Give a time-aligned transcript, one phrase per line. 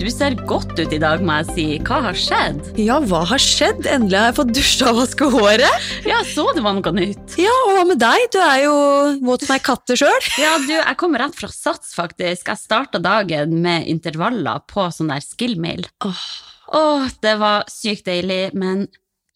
[0.00, 1.64] Du ser godt ut i dag, må jeg si.
[1.84, 2.60] Hva har skjedd?
[2.80, 3.84] Ja, hva har skjedd?
[3.90, 5.88] Endelig har jeg fått dusja og vaske håret.
[6.08, 7.34] Ja, så det var noe nytt.
[7.40, 8.22] Ja, og hva med deg?
[8.32, 8.74] Du er jo
[9.26, 10.28] våt som ei katte sjøl.
[10.40, 12.48] Ja, du, jeg kommer rett fra Sats, faktisk.
[12.48, 15.84] Jeg starta dagen med intervaller på sånn der skill-mail.
[16.08, 16.24] Åh.
[16.80, 18.86] oh, det var sykt deilig, men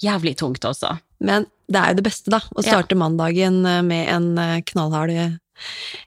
[0.02, 0.94] jævlig tungt også.
[1.24, 2.40] Men det er jo det beste, da.
[2.40, 2.70] Å Ja.
[2.78, 5.36] starte mandagen med en eh, knallhard eh,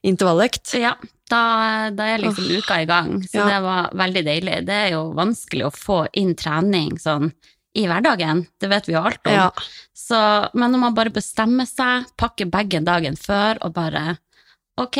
[0.05, 0.73] intervalløkt.
[0.81, 0.95] Ja,
[1.30, 3.45] da, da er liksom uka i gang, så Ja.
[3.50, 4.66] det var veldig deilig.
[4.66, 7.31] Det er jo vanskelig å få inn trening sånn
[7.78, 9.34] i hverdagen, det vet vi jo alt om.
[9.34, 9.50] Ja.
[9.94, 10.17] Så,
[10.56, 14.17] men når man bare bestemmer seg, pakker bagen dagen før og bare
[14.80, 14.97] Ok,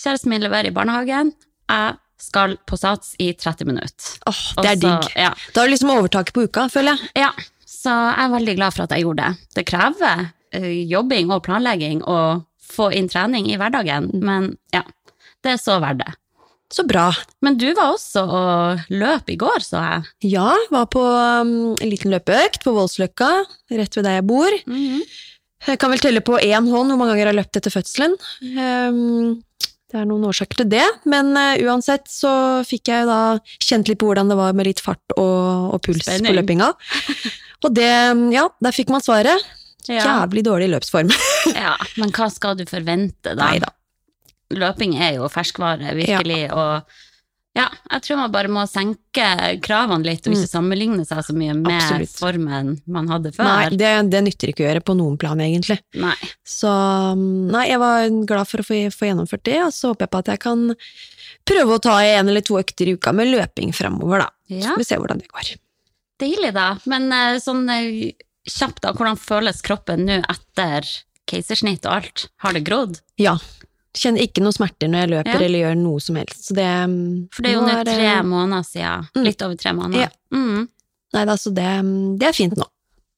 [0.00, 1.32] kjæresten min leverer i barnehagen,
[1.68, 4.18] jeg skal på Sats i 30 minutter.
[4.28, 5.12] Åh, det er så- digg.
[5.16, 7.10] Ja, Da har du liksom overtaket på uka, føler jeg.
[7.16, 7.30] ja,
[7.66, 9.36] så jeg er veldig glad for at jeg gjorde det.
[9.54, 14.82] Det krever eh, jobbing og planlegging å få inn trening i hverdagen, men ja,
[15.44, 16.12] det er så verdt det.
[16.70, 17.08] Så bra.
[17.42, 20.10] Men du var også og løp i går, så jeg.
[20.36, 23.30] Ja, var på um, en liten løpeøkt på Voldsløkka,
[23.74, 24.54] rett ved der jeg bor.
[25.66, 28.14] Jeg kan vel telle på én hånd hvor mange ganger jeg har løpt etter fødselen.
[28.54, 29.40] Um,
[29.90, 32.32] det er noen årsaker til det, men uh, uansett så
[32.68, 33.20] fikk jeg da
[33.58, 36.30] kjent litt på hvordan det var med litt fart og, og puls Spenning.
[36.30, 36.70] på løpinga.
[37.60, 37.90] Og det,
[38.32, 39.42] ja, der fikk man svaret.
[39.84, 41.10] Jævlig dårlig løpsform.
[41.52, 43.50] ja, men hva skal du forvente, da?
[43.50, 43.68] Neida.
[44.50, 46.82] Løping er jo ferskvare, virkelig, og
[47.58, 49.24] ja, jeg tror man bare må senke
[49.62, 51.78] kravene litt, og ikke sammenligne seg så mye med Mm.
[51.80, 52.12] Absolutt.
[52.20, 53.44] formen man hadde før.
[53.48, 55.80] Nei, det, det nytter ikke å gjøre på noen plan, egentlig.
[55.98, 56.14] Nei.
[56.46, 60.06] Så um, nei, jeg var glad for å få, få gjennomført det, og så håper
[60.06, 60.64] jeg på at jeg kan
[61.50, 64.30] prøve å ta en eller to økter i uka med løping framover, da.
[64.50, 65.52] Så får vi se hvordan det går.
[66.22, 66.68] Deilig, da.
[66.90, 68.12] Men eh, sånn eh,
[68.46, 68.94] kjapt, da.
[68.94, 70.86] Hvordan føles kroppen nå etter
[71.30, 72.28] keisersnitt og alt?
[72.46, 73.02] Har det grodd?
[73.18, 73.36] Ja.
[73.96, 75.46] Kjenner ikke noe smerter når jeg løper Ja.
[75.46, 76.44] eller gjør noe som helst.
[76.46, 76.98] Så det um,
[77.34, 79.08] For det er jo nå det- tre måneder siden.
[79.16, 79.24] Mm.
[79.24, 80.00] Litt over tre måneder.
[80.00, 80.36] Ja.
[80.36, 80.68] Mm.
[81.12, 82.68] Nei da, så det, um, det er fint nå.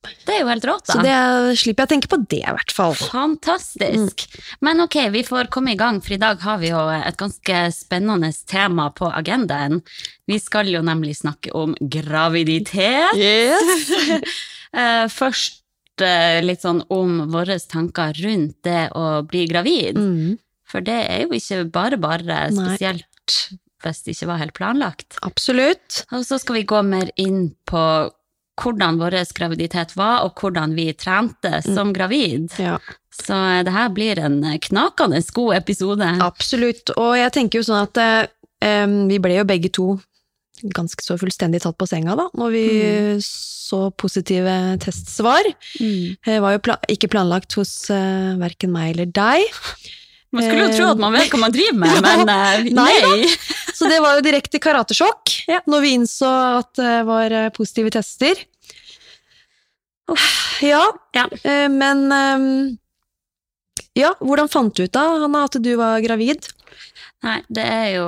[0.02, 0.94] Det er jo helt rått, da.
[0.96, 2.94] Så det slipper jeg å tenke på det, i hvert fall.
[2.98, 4.24] Fantastisk.
[4.60, 7.60] Men ok, vi får komme i gang, for i dag har vi jo et ganske
[7.76, 9.78] spennende tema på agendaen.
[10.26, 13.14] Vi skal jo nemlig snakke om graviditet.
[13.14, 13.92] Yes!
[14.72, 19.98] Eh, Først eh, litt sånn om våre tanker rundt det å bli gravid.
[20.00, 20.38] Mm,
[20.72, 22.72] For det er jo ikke bare bare, Nei.
[22.72, 23.38] spesielt
[23.82, 25.16] hvis det ikke var helt planlagt.
[25.26, 26.04] absolutt.
[26.14, 27.84] Og så skal vi gå mer inn på
[28.62, 32.52] hvordan vår graviditet var, og hvordan vi trente som gravid.
[32.60, 32.76] Ja.
[33.12, 34.38] Så eh, det her blir en
[34.68, 36.08] knakende god episode.
[36.22, 36.94] Absolutt.
[36.96, 37.98] Og jeg tenker jo sånn at
[38.62, 39.88] eh, vi ble jo begge to
[40.62, 42.66] ganske så fullstendig tatt på senga da, når vi
[43.24, 44.52] så positive
[44.84, 45.48] testsvar.
[45.80, 46.20] Mm.
[46.22, 49.48] Det var jo pla ikke planlagt hos uh, verken meg eller deg.
[50.32, 53.32] Man skulle jo tro at man vet hva man driver med, men eh, Nei nei.
[53.76, 55.32] Så det var jo direkte karatesjokk
[55.68, 56.30] når vi innså
[56.62, 58.40] at det var eh, positive tester.
[60.62, 60.84] Ja,
[61.16, 61.26] Ja.
[61.44, 62.78] eh, men
[63.94, 66.48] Ja, hvordan fant du ut da, Hanna, at du var gravid?
[67.22, 68.06] Nei, det er jo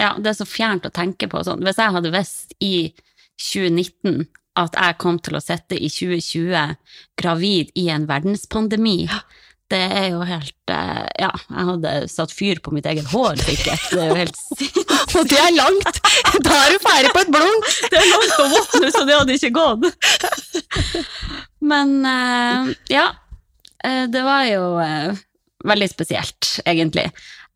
[0.00, 1.62] Ja, det er så fjernt å tenke på sånn.
[1.62, 2.92] Hvis jeg hadde visst i
[3.40, 4.26] 2019
[4.60, 6.74] at jeg kom til å sitte i 2020
[7.20, 9.04] gravid i en verdenspandemi,
[9.70, 13.84] det er jo helt eh, Ja, jeg hadde satt fyr på mitt eget hår, sikkert.
[13.92, 15.16] Det er jo helt sinnssykt.
[15.18, 16.00] Og det er langt!
[16.46, 17.68] Da er du ferdig på et blunk!
[17.90, 19.86] Det er langt og vått nå, så det hadde ikke gått.
[21.72, 23.06] Men eh, ja,
[23.84, 24.64] eh, det var jo
[25.70, 27.06] veldig spesielt, egentlig.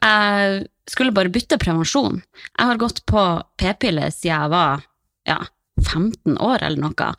[0.05, 2.20] Jeg skulle bare bytte prevensjon.
[2.52, 3.22] Jeg har gått på
[3.60, 4.84] p-piller siden jeg var
[5.25, 5.38] ja,
[5.81, 7.12] 15 år eller noe,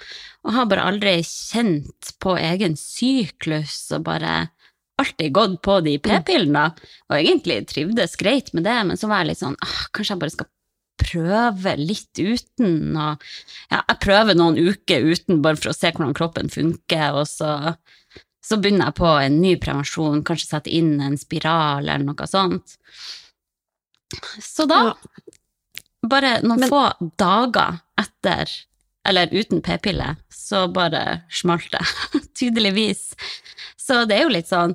[0.45, 4.35] og har bare aldri kjent på egen syklus og bare
[5.01, 6.65] alltid gått på de p-pillene,
[7.09, 10.21] og egentlig trivdes greit med det, men så var jeg litt sånn ah, kanskje jeg
[10.23, 10.51] bare skal
[11.05, 12.95] prøve litt uten.
[12.95, 13.25] Og,
[13.71, 17.51] ja, jeg prøver noen uker uten, bare for å se hvordan kroppen funker, og så,
[18.45, 22.77] så begynner jeg på en ny prevensjon, kanskje sette inn en spiral eller noe sånt.
[24.39, 24.93] Så da,
[26.05, 26.85] bare noen Men- få
[27.19, 28.51] dager etter,
[29.05, 31.83] eller uten p-pille, så bare smalt det.
[32.39, 33.11] Tydeligvis.
[33.85, 34.73] Så det er jo litt sånn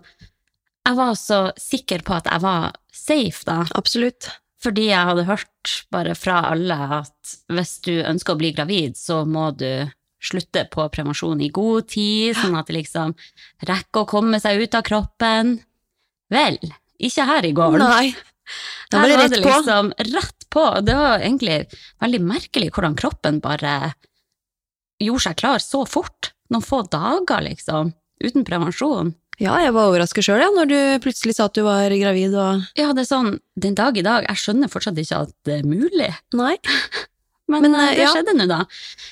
[0.87, 3.65] Jeg var så sikker på at jeg var safe, da.
[3.79, 4.31] Absolutt.
[4.61, 9.23] Fordi jeg hadde hørt bare fra alle at hvis du ønsker å bli gravid, så
[9.29, 9.89] må du
[10.21, 13.15] slutte på prevensjon i god tid, sånn at det liksom
[13.69, 15.55] rekker å komme seg ut av kroppen.
[16.31, 16.59] Vel,
[17.01, 17.87] ikke her i gården.
[17.87, 18.11] Nei.
[18.91, 20.65] Da var Her det var det liksom rett på.
[20.85, 21.59] Det var egentlig
[22.03, 23.95] veldig merkelig hvordan kroppen bare
[25.01, 26.35] gjorde seg klar så fort.
[26.51, 27.95] Noen få dager, liksom.
[28.25, 29.15] Uten prevensjon.
[29.41, 32.67] Ja, jeg var overrasket sjøl, ja, når du plutselig sa at du var gravid og
[32.77, 35.69] Ja, det er sånn, den dag i dag, jeg skjønner fortsatt ikke at det er
[35.69, 36.11] mulig.
[36.37, 36.57] Nei.
[37.51, 38.11] Men, Men, eh, eh, det ja.
[38.13, 38.61] skjedde nå, da.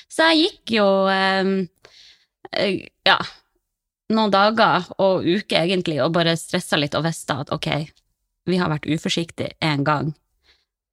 [0.07, 1.49] Så jeg gikk jo eh,
[2.55, 2.77] eh,
[3.09, 3.17] ja,
[4.13, 7.67] noen dager og uker egentlig og bare stressa litt og visste at ok,
[8.49, 10.13] vi har vært uforsiktige en gang.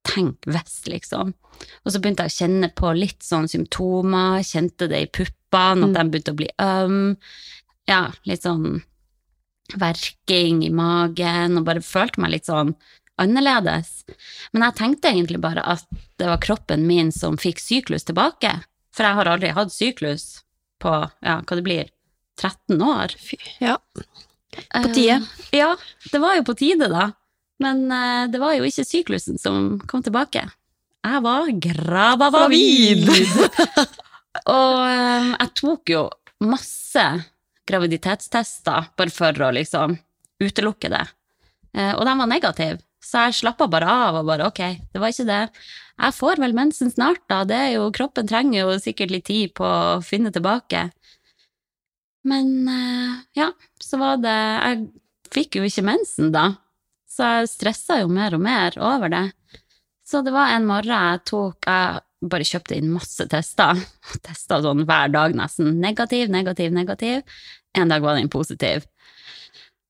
[0.07, 1.31] Tenk hvis, liksom.
[1.85, 5.93] Og så begynte jeg å kjenne på litt sånn symptomer, kjente det i puppene, at
[5.93, 5.95] Mm.
[5.95, 6.99] de begynte å bli øm.
[7.87, 8.81] Ja, litt sånn
[9.75, 12.75] verking i magen, og bare følte meg litt sånn
[13.19, 14.05] annerledes.
[14.53, 15.85] Men jeg tenkte egentlig bare at
[16.19, 18.53] det var kroppen min som fikk syklus tilbake.
[18.95, 20.27] For jeg har aldri hatt syklus
[20.81, 20.93] på,
[21.25, 21.91] ja, hva det blir,
[22.39, 23.15] 13 år.
[23.63, 23.77] Ja.
[24.71, 25.21] På tide.
[25.21, 25.71] Uh, ja,
[26.11, 27.09] det var jo på tide, da.
[27.61, 30.45] Men uh, det var jo ikke syklusen som kom tilbake.
[31.07, 33.07] Jeg var gravavid!
[34.57, 36.01] og eh, jeg tok jo
[36.43, 37.05] masse
[37.67, 39.97] graviditetstester bare for å liksom
[40.43, 41.05] utelukke det.
[41.77, 44.61] Eh, og de var negative, så jeg slappa bare av og bare ok,
[44.93, 45.41] det var ikke det.
[45.97, 47.41] Jeg får vel mensen snart, da.
[47.47, 50.87] Det er jo, kroppen trenger jo sikkert litt tid på å finne tilbake.
[52.27, 54.87] Men eh, ja, så var det Jeg
[55.31, 56.49] fikk jo ikke mensen da,
[57.07, 59.25] så jeg stressa jo mer og mer over det.
[60.07, 63.79] Så det var en morgen jeg tok Jeg bare kjøpte inn masse tester.
[64.25, 65.75] Testa sånn hver dag nesten.
[65.83, 67.39] Negativ, negativ, negativ.
[67.77, 68.85] En dag var den positiv.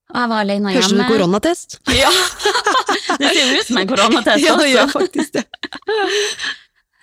[0.07, 1.07] Og jeg var alene Høres ut som hjemme.
[1.07, 1.78] en koronatest.
[2.01, 2.12] Ja!
[3.19, 4.45] det ser ut som en koronatest også.
[4.48, 5.45] Ja, det gjør faktisk det.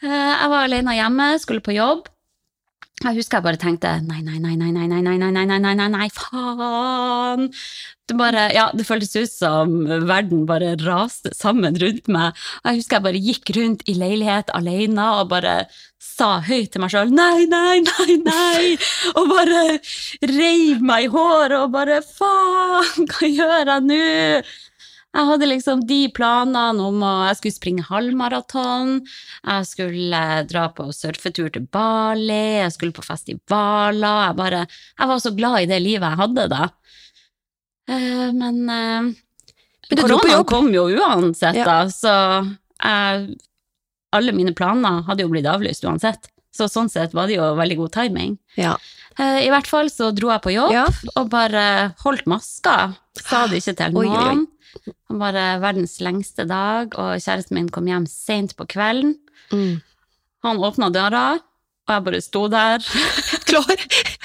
[0.05, 2.09] Eh, Jeg var alene hjemme, skulle på jobb.
[3.02, 5.75] Jeg husker jeg bare tenkte nei, nei, nei, nei, nei, nei, nei, nei, nei, nei,
[5.75, 7.49] nei, nei, faen.
[8.06, 9.73] Det bare, ja, det føltes ut som
[10.06, 12.38] verden bare raste sammen rundt meg.
[12.62, 15.56] Jeg husker jeg bare gikk rundt i leilighet alene og bare
[16.05, 18.76] sa høyt til meg sjøl nei, nei, nei, nei,
[19.17, 19.64] og bare
[20.31, 24.02] reiv meg i håret og bare faen, hva gjør jeg nå?
[25.15, 28.97] Jeg hadde liksom de planene om å Jeg skulle springe halvmaraton,
[29.47, 35.23] jeg skulle dra på surfetur til Bali, jeg skulle på festivaler Jeg bare Jeg var
[35.23, 36.69] så glad i det livet jeg hadde da.
[37.89, 39.13] Eh, men eh,
[39.91, 41.65] Men koronaen kom jo uansett, Ja.
[41.69, 42.15] da, så
[42.83, 43.37] jeg,
[44.15, 46.31] alle mine planer hadde jo blitt avlyst uansett.
[46.55, 48.37] Så sånn sett var det jo veldig god timing.
[48.57, 48.77] Ja.
[49.19, 50.87] Eh, I hvert fall så dro jeg på jobb Ja.
[51.17, 52.95] og bare holdt maska.
[53.21, 54.47] Sa det ikke til noen.
[55.09, 59.15] Han var bare verdens lengste dag, og kjæresten min kom hjem sent på kvelden.
[59.53, 59.77] Mm.
[60.43, 61.39] Han åpna døra,
[61.87, 62.83] og jeg bare sto der.
[63.49, 63.71] Klar.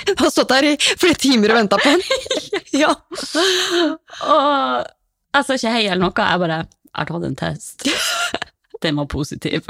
[0.09, 2.01] Jeg har stått der i flere timer og venta på han.
[2.79, 2.93] Ja.
[4.25, 4.85] Og
[5.35, 7.85] jeg sa ikke hei eller noe, jeg bare Jeg har tatt en test.
[8.83, 9.65] Den var positiv.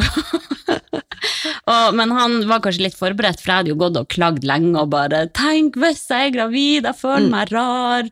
[1.74, 4.76] og, men han var kanskje litt forberedt, for jeg hadde jo gått og klagd lenge
[4.82, 7.34] og bare 'Tenk hvis jeg er gravid, jeg føler Mm.
[7.36, 8.10] meg rar'.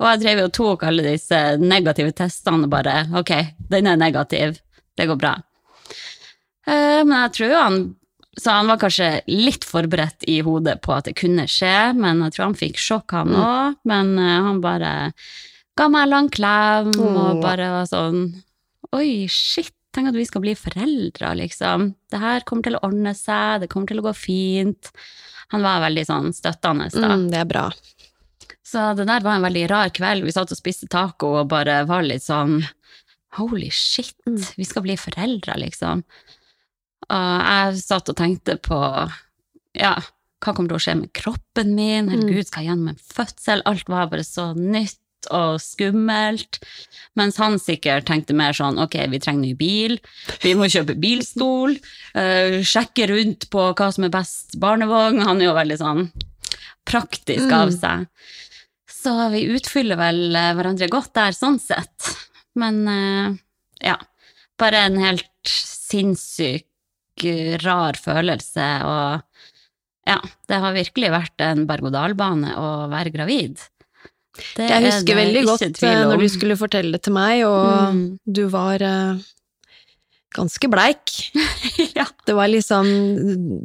[0.00, 3.32] Og jeg drev og tok alle disse negative testene og bare 'Ok,
[3.70, 4.58] den er negativ.
[4.96, 5.42] Det går bra'.
[6.66, 7.94] Eh, men jeg tror jo han
[8.38, 12.32] Så han var kanskje litt forberedt i hodet på at det kunne skje, men jeg
[12.36, 13.76] tror han fikk sjokk, han Mm.
[13.84, 15.12] Men eh, han bare
[15.76, 18.20] ga meg en lang klem og bare var sånn
[18.94, 21.88] Oi, shit, tenk at vi skal bli foreldre, liksom.
[22.10, 24.90] Det her kommer til å ordne seg, det kommer til å gå fint.
[25.54, 27.14] Han var veldig sånn støttende, da.
[27.16, 27.66] Mm, det er bra.
[28.68, 30.26] Så det der var en veldig rar kveld.
[30.28, 32.60] Vi satt og spiste taco og bare var litt sånn
[33.38, 34.40] Holy shit, Mm.
[34.56, 36.00] vi skal bli foreldre, liksom.
[37.08, 38.78] Og jeg satt og tenkte på
[39.78, 39.94] ja,
[40.42, 42.08] hva kommer til å skje med kroppen min?
[42.08, 42.12] Mm.
[42.14, 43.62] Herregud, skal jeg gjennom en fødsel?
[43.68, 44.98] Alt var bare så nytt
[45.34, 46.60] og skummelt.
[47.18, 49.96] Mens han sikkert tenkte mer sånn ok, vi trenger ny bil,
[50.44, 51.74] vi må kjøpe bilstol,
[52.14, 55.24] uh, sjekke rundt på hva som er best barnevogn.
[55.26, 56.04] Han er jo veldig sånn
[56.88, 57.78] praktisk av Mm.
[57.78, 58.06] seg.
[58.98, 62.08] Så vi utfyller vel eh, hverandre godt der, sånn sett.
[62.58, 63.36] Men uh,
[63.84, 63.96] ja,
[64.58, 66.64] bare en helt sinnssyk,
[67.64, 69.22] rar følelse, og
[70.06, 70.18] ja,
[70.48, 73.58] det har virkelig vært en berg-og-dal-bane å være gravid.
[74.56, 77.44] Det Jeg er husker det veldig godt eh, når du skulle fortelle det til meg,
[77.46, 78.18] og Mm.
[78.26, 79.18] du var uh,
[80.36, 81.14] ganske bleik.
[81.98, 82.04] ja.
[82.26, 82.88] Det var liksom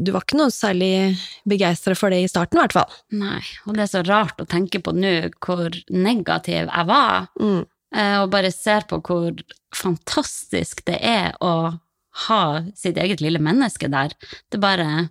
[0.03, 1.18] Du var ikke noe særlig
[1.50, 2.94] begeistra for det i starten, i hvert fall.
[3.12, 5.13] Nei, og det er så rart å tenke på nå
[5.44, 7.65] hvor negativ jeg var, Mm.
[7.96, 9.32] uh, og bare ser på hvor
[9.75, 11.80] fantastisk det er å
[12.27, 12.42] ha
[12.77, 14.13] sitt eget lille menneske der.
[14.51, 15.10] Det bare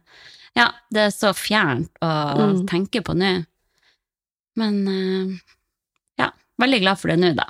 [0.54, 2.66] Ja, det er så fjernt å Mm.
[2.69, 3.47] tenke på nå.
[4.61, 5.37] Men eh,
[6.21, 6.30] ja,
[6.61, 7.49] veldig glad for det nå, da.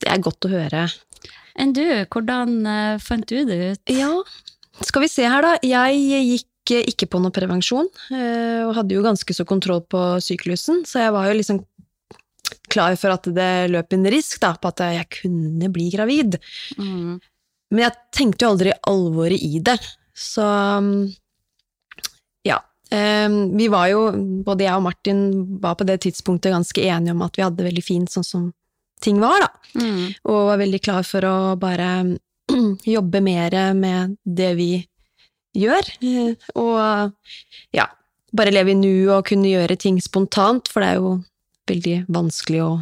[0.00, 0.86] Det er godt å høre.
[1.60, 3.92] Enn du, hvordan eh, fant du det ut?
[3.92, 4.12] Ja,
[4.86, 5.56] skal vi se her da.
[5.66, 10.84] Jeg gikk eh, ikke på noe prevensjon, og hadde jo ganske så kontroll på syklusen,
[10.88, 11.64] så jeg var jo liksom
[12.70, 16.38] klar for at det løp en risk da, på at jeg kunne bli gravid.
[16.78, 17.18] Mm.
[17.70, 19.76] Men jeg tenkte jo aldri alvoret i det,
[20.16, 20.46] så
[20.82, 21.02] mm,
[22.90, 24.00] Vi var jo,
[24.44, 25.20] både jeg og Martin
[25.62, 28.48] var på det tidspunktet ganske enige om at vi hadde det veldig fint sånn som
[29.00, 29.48] ting var, da.
[29.80, 30.08] Mm.
[30.28, 32.18] Og var veldig klar for å bare
[32.96, 34.70] jobbe mer med det vi
[35.56, 35.86] gjør.
[36.02, 37.14] Eh, Og
[37.74, 37.86] ja,
[38.32, 41.14] bare leve i nuet og kunne gjøre ting spontant, for det er jo
[41.70, 42.72] veldig vanskelig å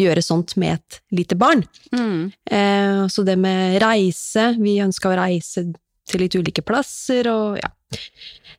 [0.00, 1.62] gjøre sånt med et lite barn.
[1.92, 2.32] Mm.
[2.50, 5.68] Eh, Så det med reise, vi ønska å reise
[6.10, 7.68] til litt ulike plasser, og ja,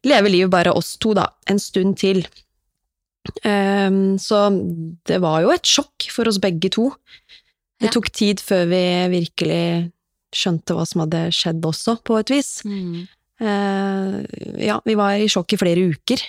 [0.07, 2.23] leve livet bare oss to, da, en stund til.
[3.45, 4.37] Um, Så
[5.05, 6.89] det var jo et sjokk for oss begge to.
[7.79, 7.91] Det Ja.
[7.91, 8.81] tok tid før vi
[9.19, 9.91] virkelig
[10.33, 12.61] skjønte hva som hadde skjedd også, på et vis.
[12.65, 13.07] Mm.
[13.41, 14.25] Uh,
[14.61, 16.21] Ja, vi var i sjokk i flere uker.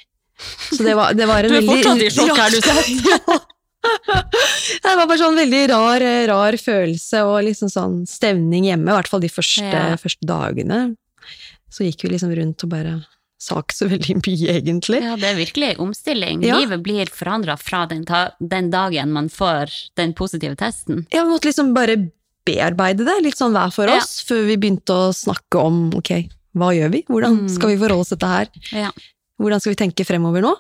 [0.72, 3.48] Så det var, det var en Du er veldig fortsatt i sjokk, er du sett?
[3.82, 9.08] Det var bare sånn veldig rar, rar følelse og liksom sånn stevning hjemme, i hvert
[9.10, 9.96] fall de første, Ja.
[9.98, 10.96] første dagene.
[11.70, 13.04] Så gikk vi liksom rundt og bare
[13.42, 15.00] sa ikke så veldig mye, egentlig.
[15.02, 16.42] Ja, det er virkelig en omstilling.
[16.46, 16.60] Ja.
[16.62, 21.04] Livet blir forandra fra den, ta den dagen man får den positive testen.
[21.10, 21.96] Ja, vi måtte liksom bare
[22.46, 23.98] bearbeide det, litt sånn hver for Ja.
[23.98, 26.12] oss, før vi begynte å snakke om ok,
[26.58, 27.02] hva gjør vi?
[27.10, 27.48] Hvordan Mm.
[27.54, 28.48] skal vi forholde oss til dette her?
[28.72, 28.90] Ja.
[29.40, 30.54] Hvordan skal vi tenke fremover nå?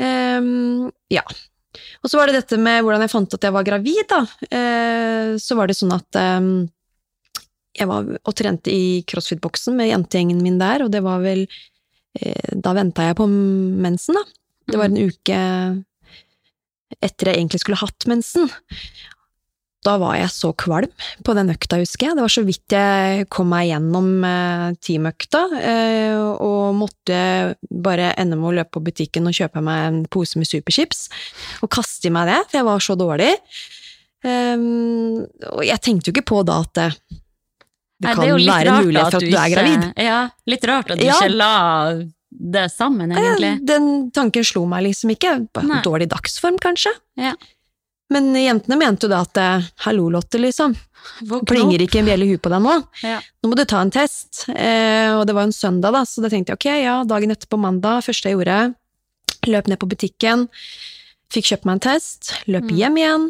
[0.00, 1.22] Um, ja.
[2.02, 4.20] Og så var det dette med hvordan jeg fant at jeg var gravid, da.
[4.50, 6.68] Uh, så var det sånn at um,
[7.76, 11.44] jeg var og trente i crossfit-boksen med jentegjengen min der, og det var vel
[12.10, 14.24] Da venta jeg på mensen, da.
[14.70, 15.38] Det var en uke
[16.98, 18.50] etter jeg egentlig skulle hatt mensen.
[19.80, 20.90] Da var jeg så kvalm
[21.24, 22.18] på den økta, husker jeg.
[22.18, 27.20] Det var så vidt jeg kom meg gjennom eh, teamøkta, eh, og måtte
[27.70, 31.06] bare ende med å løpe på butikken og kjøpe meg en pose med superchips,
[31.64, 33.32] og kaste i meg det, for jeg var så dårlig.
[34.20, 36.80] Um, og jeg tenkte jo ikke på da at
[38.00, 39.92] det, det kan er være en mulighet for at du, er ikke- gravid.
[40.00, 41.14] Ja, litt rart at du Ja.
[41.20, 42.02] ikke la
[42.32, 43.50] det sammen, egentlig.
[43.58, 45.48] Ja, Den tanken slo meg liksom ikke.
[45.62, 45.80] Nei.
[45.82, 46.92] Dårlig dagsform, kanskje.
[47.16, 47.34] Ja.
[48.10, 50.74] Men jentene mente jo da at eh, hallo, Lotte, liksom.
[51.22, 51.84] Våkne Plinger opp.
[51.88, 52.72] ikke en bjelle i huet på deg nå?
[53.04, 53.20] Ja.
[53.42, 54.46] Nå må du ta en test.
[54.50, 57.46] Eh, og det var en søndag, da, så da tenkte jeg ok, ja, dagen etter
[57.46, 58.74] på mandag, første jeg gjorde,
[59.46, 60.48] løp ned på butikken,
[61.30, 62.76] fikk kjøpt meg en test, løp Mm.
[62.76, 63.28] hjem igjen,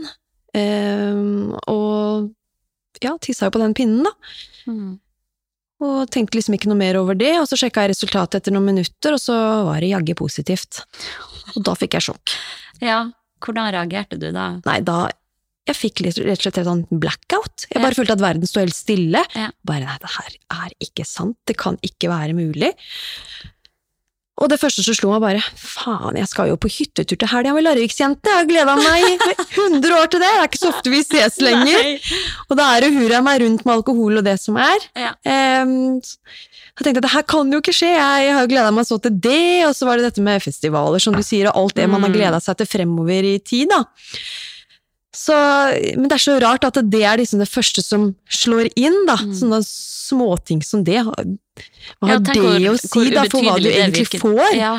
[0.55, 2.31] eh, og
[3.03, 4.11] ja, tissa jo på den pinnen, da.
[4.67, 4.99] Mm.
[5.81, 8.67] Og tenkte liksom ikke noe mer over det, og så sjekka jeg resultatet etter noen
[8.69, 10.83] minutter, og så var det jaggu positivt.
[11.57, 12.35] Og da fikk jeg sjokk.
[12.85, 12.99] Ja,
[13.41, 14.51] hvordan reagerte du da?
[14.67, 15.09] Nei, da
[15.69, 17.67] Jeg fikk rett og slett et sånn blackout.
[17.71, 17.83] Jeg Ja.
[17.85, 19.21] bare følte at verden sto helt stille.
[19.37, 19.51] Ja.
[19.63, 20.31] Bare nei, det her
[20.65, 21.37] er ikke sant.
[21.47, 22.73] Det kan ikke være mulig.
[24.41, 27.53] Og det første som slo meg bare, faen, jeg skal jo på hyttetur til helga
[27.53, 30.71] med Larviksjente, jeg har gleda meg i 100 år til det, det er ikke så
[30.73, 31.83] ofte vi ses lenger.
[31.91, 32.21] Nei.
[32.49, 34.87] Og da er det hurra meg rundt med alkohol og det som er.
[34.97, 35.13] Ja.
[35.63, 38.97] Um, jeg tenkte at det her kan jo ikke skje, jeg har gleda meg så
[39.05, 41.91] til det, og så var det dette med festivaler, som du sier, og alt det
[41.93, 42.17] man har Mm.
[42.17, 43.83] gleda seg til fremover i tid, da.
[45.13, 45.35] Så,
[45.99, 49.17] men det er så rart at det er liksom det første som slår inn, da.
[49.19, 49.33] Mm.
[49.35, 51.01] Sånne småting som det.
[51.03, 54.23] Hva har ja, det hvor- å si, da, for hva du egentlig virker.
[54.23, 54.55] får?
[54.55, 54.77] Ja.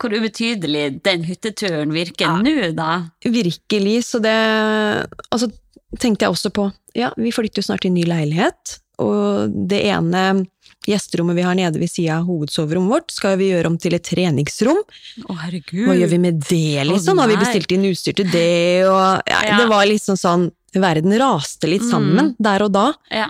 [0.00, 2.36] Hvor ubetydelig den hytteturen virker Ja.
[2.42, 2.88] nå, da.
[3.24, 5.50] Virkelig, så det Og så
[5.98, 10.46] tenkte jeg også på Ja, vi flytter jo snart i ny leilighet, og det ene
[10.90, 14.04] gjesterommet vi har nede ved sida av hovedsoverommet vårt, skal vi gjøre om til et
[14.04, 14.80] treningsrom.
[15.28, 15.86] Å, herregud.
[15.88, 17.18] Hva gjør vi med det, liksom?
[17.22, 19.56] Har vi bestilt inn utstyr til det, og ja, Ja.
[19.62, 22.88] Det var liksom sånn Verden raste litt sammen der og da.
[23.14, 23.28] Ja.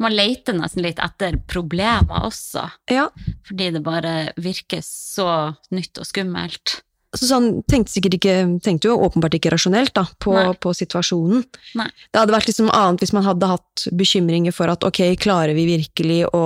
[0.00, 3.10] Man leter nesten litt etter problemer også, Ja.
[3.46, 5.28] fordi det bare virker så
[5.70, 6.78] nytt og skummelt.
[7.14, 11.42] Så sånn, tenkte, ikke, tenkte jo åpenbart ikke rasjonelt da, på, på situasjonen.
[11.76, 11.88] Nei.
[12.10, 15.66] Det hadde vært liksom annet hvis man hadde hatt bekymringer for at ok, klarer vi
[15.68, 16.44] virkelig å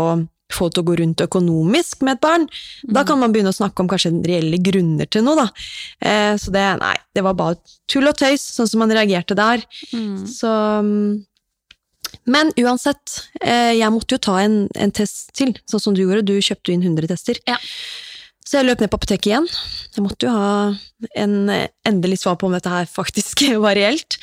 [0.52, 2.44] få til å gå rundt økonomisk med et barn?
[2.86, 3.06] Da Mm.
[3.06, 5.46] kan man begynne å snakke om kanskje reelle grunner til noe, da.
[6.00, 7.56] Eh, så det, nei, det var bare
[7.90, 9.62] tull og tøys, sånn som man reagerte der.
[9.92, 10.26] Mm.
[10.26, 10.46] Så
[10.82, 11.24] mm,
[12.26, 16.24] Men uansett, eh, jeg måtte jo ta en, en test til, sånn som du gjorde.
[16.26, 17.38] Du kjøpte inn 100 tester.
[17.46, 17.56] Ja.
[18.46, 19.48] Så jeg løp ned på apoteket igjen.
[19.96, 20.50] Jeg måtte jo ha
[21.18, 21.50] en
[21.86, 24.18] endelig svar på om dette her faktisk var reelt.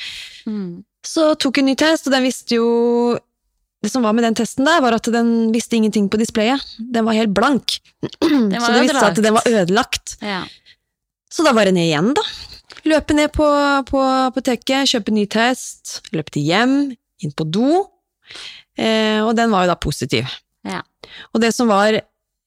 [0.48, 0.82] Mm.
[1.04, 2.68] Så tok en ny test, og den visste jo
[3.84, 6.62] Det som var med den testen der, var at den visste ingenting på displayet.
[6.78, 7.76] Den var helt blank.
[8.00, 10.14] Den så det viste seg at den var ødelagt.
[10.24, 10.40] Ja.
[11.28, 12.24] Så da var det ned igjen, da.
[12.88, 13.44] Løpe ned på,
[13.90, 16.74] på apoteket, kjøpe ny test, løpe til hjem,
[17.20, 17.82] inn på do.
[18.80, 20.32] Eh, og den var jo da positiv.
[20.64, 20.80] Ja.
[21.36, 22.00] Og det som var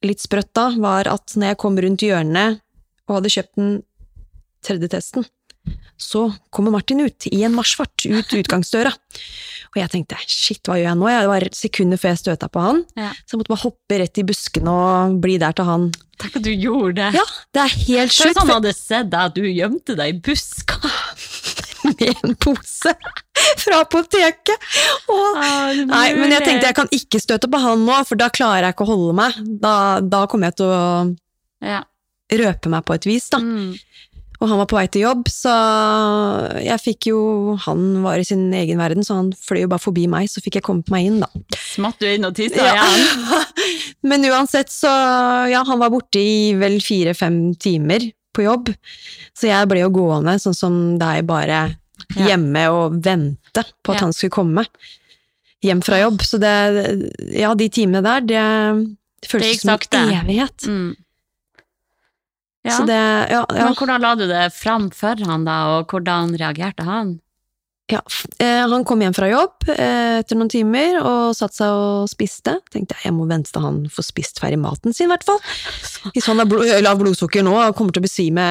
[0.06, 2.60] litt sprøtt da, var at når jeg kom rundt hjørnet
[3.08, 3.74] og hadde kjøpt den
[4.66, 5.26] tredje testen,
[6.00, 8.92] så kommer Martin ut, i en marsjfart, ut utgangsdøra.
[9.74, 11.08] Og jeg tenkte shit, hva gjør jeg nå?
[11.10, 13.10] Det var sekunder før jeg støta på han, Ja.
[13.26, 15.90] så jeg måtte bare hoppe rett i buskene og bli der til han.
[16.22, 17.10] Tenk at du gjorde det.
[17.18, 18.30] Ja, det er helt sjukt.
[18.32, 20.80] hvis han hadde sett deg at du gjemte deg i buska
[21.90, 22.94] med en pose
[23.64, 24.68] fra apoteket.
[25.14, 25.42] Og,
[25.90, 28.78] nei, men jeg tenkte jeg kan ikke støte på han nå, for da klarer jeg
[28.78, 29.40] ikke å holde meg.
[29.64, 30.82] Da, da kommer jeg til å
[31.66, 31.82] ja.
[32.44, 33.42] røpe meg på et vis, da.
[33.44, 33.76] Mm.
[34.38, 35.52] Og han var på vei til jobb, så
[36.62, 37.22] jeg fikk jo
[37.66, 40.60] Han var i sin egen verden, så han fløy jo bare forbi meg, så fikk
[40.60, 41.58] jeg kommet meg inn, da.
[41.58, 42.86] Smatt du inn og tissa Ja.
[42.86, 43.48] igjen?
[44.10, 44.92] Men uansett, så
[45.50, 48.06] Ja, han var borte i vel fire-fem timer
[48.38, 48.70] på jobb,
[49.34, 51.64] så jeg ble jo gående sånn som deg, bare
[52.16, 52.28] Ja.
[52.32, 54.06] hjemme og vente på at Ja.
[54.06, 54.66] han skulle komme
[55.64, 56.22] hjem fra jobb.
[56.22, 56.54] Så det
[57.34, 58.88] Ja, de timene der, det,
[59.28, 60.68] føltes som en evighet.
[60.68, 60.96] Mm.
[62.64, 62.72] Ja.
[62.78, 63.00] Så det
[63.32, 63.64] Ja, ja.
[63.66, 67.20] Men hvordan la du det fram for han da, og hvordan reagerte han?
[67.88, 68.02] Ja.
[68.40, 72.58] Eh, han kom hjem fra jobb eh, etter noen timer og satte seg og spiste.
[72.74, 75.40] Tenkte jeg jeg må vente til han får spist ferdig maten sin, i hvert fall.
[76.12, 78.48] Hvis han har blo lav blodsukker nå og kommer til å besvime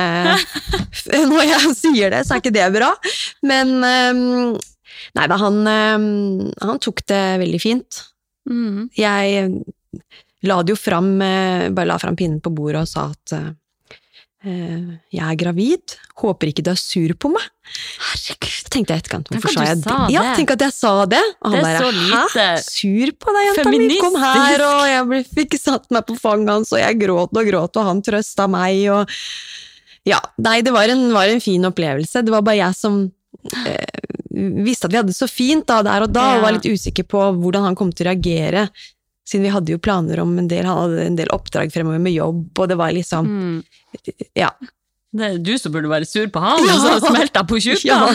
[1.32, 2.94] når jeg sier det, så er ikke det bra.
[3.46, 3.76] Men
[5.16, 7.98] Nei da, han, han tok det veldig fint.
[8.48, 8.86] Mm.
[8.96, 9.50] Jeg
[10.48, 13.34] la det jo fram, bare la fram pinnen på bordet og sa at
[14.46, 17.44] jeg er gravid, håper ikke du er sur på meg.
[17.66, 18.68] Herregud.
[18.70, 19.96] Tenkte jeg etterkant, hvorfor sa jeg det?
[20.14, 21.22] Ja, tenk at jeg sa det!
[21.42, 21.90] Og han Det bare,
[22.36, 22.46] hæ?
[22.62, 24.64] Sur på deg, jenta mi, kom her!
[24.68, 28.02] Og jeg fikk satt meg på fanget hans, og jeg gråt og gråt, og han
[28.06, 29.16] trøsta meg, og
[30.06, 32.22] Ja, nei, det var en, var en fin opplevelse.
[32.22, 33.00] Det var bare jeg som
[33.66, 34.04] eh,
[34.62, 37.08] visste at vi hadde det så fint da, der og da, og var litt usikker
[37.10, 38.68] på hvordan han kom til å reagere.
[39.26, 42.14] Siden vi hadde jo planer om en del, han hadde en del oppdrag fremover med
[42.14, 43.64] jobb, og det var liksom Mm.
[44.38, 44.50] Ja.
[45.16, 46.74] Det er du som burde være sur på han, Ja.
[46.78, 47.86] så smelta på tjukka!
[47.88, 48.14] Ja,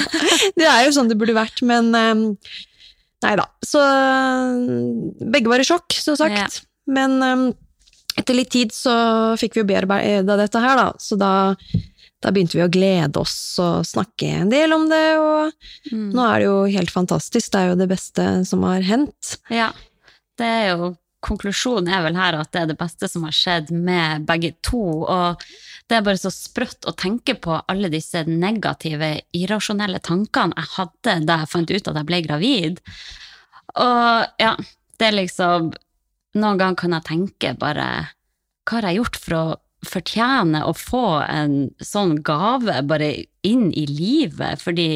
[0.56, 2.38] det er jo sånn det burde vært, men um,
[3.24, 3.46] nei da.
[3.66, 3.82] Så
[5.32, 6.38] begge var i sjokk, som sagt.
[6.38, 6.48] Ja.
[6.92, 7.46] Men um,
[8.20, 8.94] etter litt tid så
[9.40, 10.88] fikk vi jo bearbeida dette her, da.
[11.02, 11.32] Så da,
[12.22, 15.52] da begynte vi å glede oss og snakke en del om det, og
[15.92, 16.12] Mm.
[16.14, 17.50] nå er det jo helt fantastisk.
[17.52, 19.38] Det er jo det beste som har hendt.
[19.50, 19.72] Ja,
[20.38, 23.70] det er jo Konklusjonen er vel her at det er det beste som har skjedd
[23.74, 24.82] med begge to.
[25.06, 25.44] Og
[25.90, 31.18] det er bare så sprøtt å tenke på alle disse negative, irrasjonelle tankene jeg hadde
[31.30, 32.82] da jeg fant ut at jeg ble gravid.
[33.78, 34.56] Og ja,
[35.00, 35.72] det er liksom
[36.32, 37.86] Noen ganger kan jeg tenke bare
[38.64, 39.46] Hva har jeg gjort for å
[39.84, 43.10] fortjene å få en sånn gave bare
[43.48, 44.62] inn i livet?
[44.64, 44.90] Fordi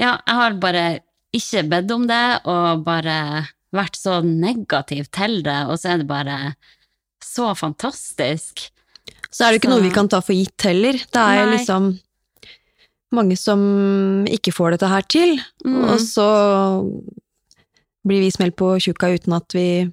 [0.00, 0.84] ja, jeg har bare
[1.36, 3.16] ikke bedt om det, og bare
[3.72, 6.54] vært så negativ til det, og så er det bare
[7.24, 8.68] så fantastisk.
[9.32, 10.92] Så er det ikke Så- noe vi kan ta for gitt heller.
[10.92, 11.56] Det er Nei.
[11.56, 11.98] liksom
[13.12, 15.84] mange som ikke får dette her til, Mm.
[15.90, 17.02] og så
[18.06, 19.90] blir vi smelt på tjukka uten at vi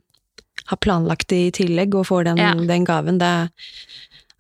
[0.70, 2.54] har planlagt det i tillegg og får den, Ja.
[2.54, 3.18] den gaven.
[3.20, 3.52] Det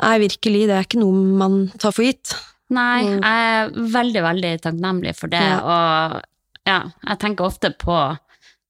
[0.01, 2.33] er virkelig, det er ikke noe man tar for gitt.
[2.69, 3.21] Nei, Mm.
[3.21, 5.59] jeg er veldig, veldig takknemlig for det, Ja.
[5.59, 6.21] og
[6.67, 8.17] ja, jeg tenker ofte på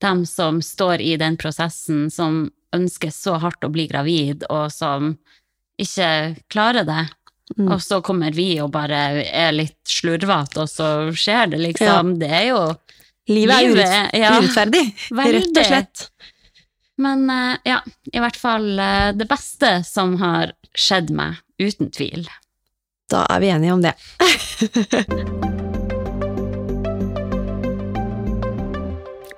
[0.01, 5.15] dem som står i den prosessen, som ønsker så hardt å bli gravid, og som
[5.79, 7.05] ikke klarer det.
[7.57, 7.71] Mm.
[7.73, 12.17] Og så kommer vi og bare er litt slurvete, og så skjer det, liksom.
[12.21, 12.61] Det er jo
[13.29, 14.33] Livet er Livet, ja.
[14.37, 14.83] urettferdig,
[15.37, 16.05] rett og slett.
[16.99, 17.77] Men eh, ja,
[18.11, 22.27] i hvert fall eh, det beste som har skjedd meg, uten tvil.
[23.09, 23.95] Da er vi enige om det.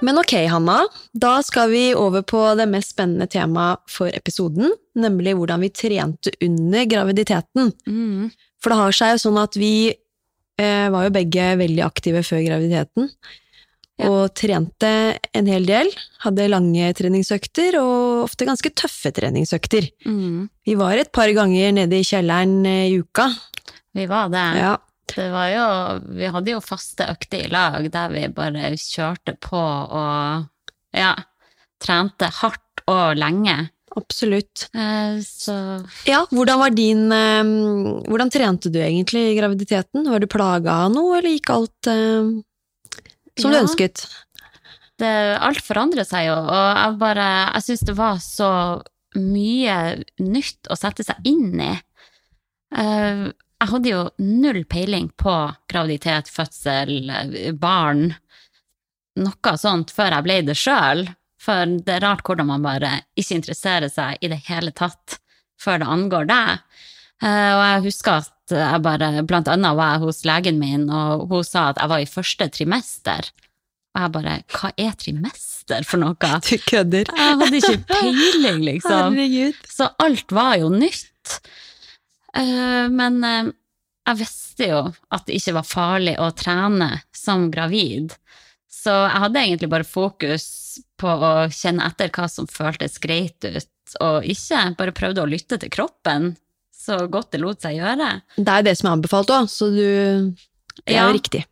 [0.01, 0.79] Men ok, Hanna.
[1.13, 6.33] Da skal vi over på det mest spennende temaet for episoden, nemlig hvordan vi trente
[6.41, 7.71] under graviditeten.
[7.85, 8.31] Mm.
[8.61, 12.43] For det har seg jo sånn at vi eh, var jo begge veldig aktive før
[12.47, 13.11] graviditeten.
[14.01, 14.09] Ja.
[14.09, 14.91] Og trente
[15.37, 15.91] en hel del.
[16.23, 19.91] Hadde lange treningsøkter, og ofte ganske tøffe treningsøkter.
[20.09, 20.47] Mm.
[20.65, 23.29] Vi var et par ganger nede i kjelleren eh, i uka.
[23.93, 24.47] Vi var det.
[24.57, 24.77] Ja.
[25.11, 25.65] Det var jo
[26.17, 30.47] Vi hadde jo faste økter i lag der vi bare kjørte på og
[30.95, 31.13] ja,
[31.81, 33.69] trente hardt og lenge.
[33.95, 34.69] Absolutt.
[34.75, 35.55] Eh, så
[36.07, 37.51] Ja, hvordan var din eh,
[38.07, 40.07] Hvordan trente du egentlig i graviditeten?
[40.07, 42.31] Var du plaga av noe, eller gikk alt eh,
[43.39, 44.05] som du ønsket?
[45.01, 48.51] det, alt forandrer seg jo, og jeg bare Jeg syns det var så
[49.19, 49.77] mye
[50.23, 51.71] nytt å sette seg inn i.
[52.79, 53.25] Eh,
[53.61, 55.33] jeg hadde jo null peiling på
[55.69, 57.11] graviditet, fødsel,
[57.61, 58.07] barn,
[59.21, 61.05] noe sånt, før jeg ble det sjøl.
[61.41, 65.17] For det er rart hvordan man bare ikke interesserer seg i det hele tatt
[65.61, 66.65] før det angår deg.
[67.21, 71.27] Eh, og jeg husker at jeg bare, blant annet var jeg hos legen min, og
[71.31, 73.31] hun sa at jeg var i første trimester.
[73.91, 76.15] Og jeg bare, hva er trimester for noe?
[76.49, 77.09] Du kødder.
[77.13, 79.17] Jeg hadde ikke peiling, liksom.
[79.17, 79.65] Herregud.
[79.69, 81.37] Så alt var jo nytt.
[82.37, 83.51] Eh, men eh,
[84.07, 84.81] jeg visste jo
[85.13, 88.15] at det ikke var farlig å trene som gravid.
[88.71, 90.47] Så jeg hadde egentlig bare fokus
[91.01, 93.67] på å kjenne etter hva som føltes greit ut,
[93.99, 96.31] og ikke bare prøvde å lytte til kroppen
[96.81, 98.07] så godt det lot seg gjøre.
[98.39, 100.33] Det er det som er anbefalt òg, så du
[100.81, 101.07] Det er Ja.
[101.11, 101.45] jo riktig.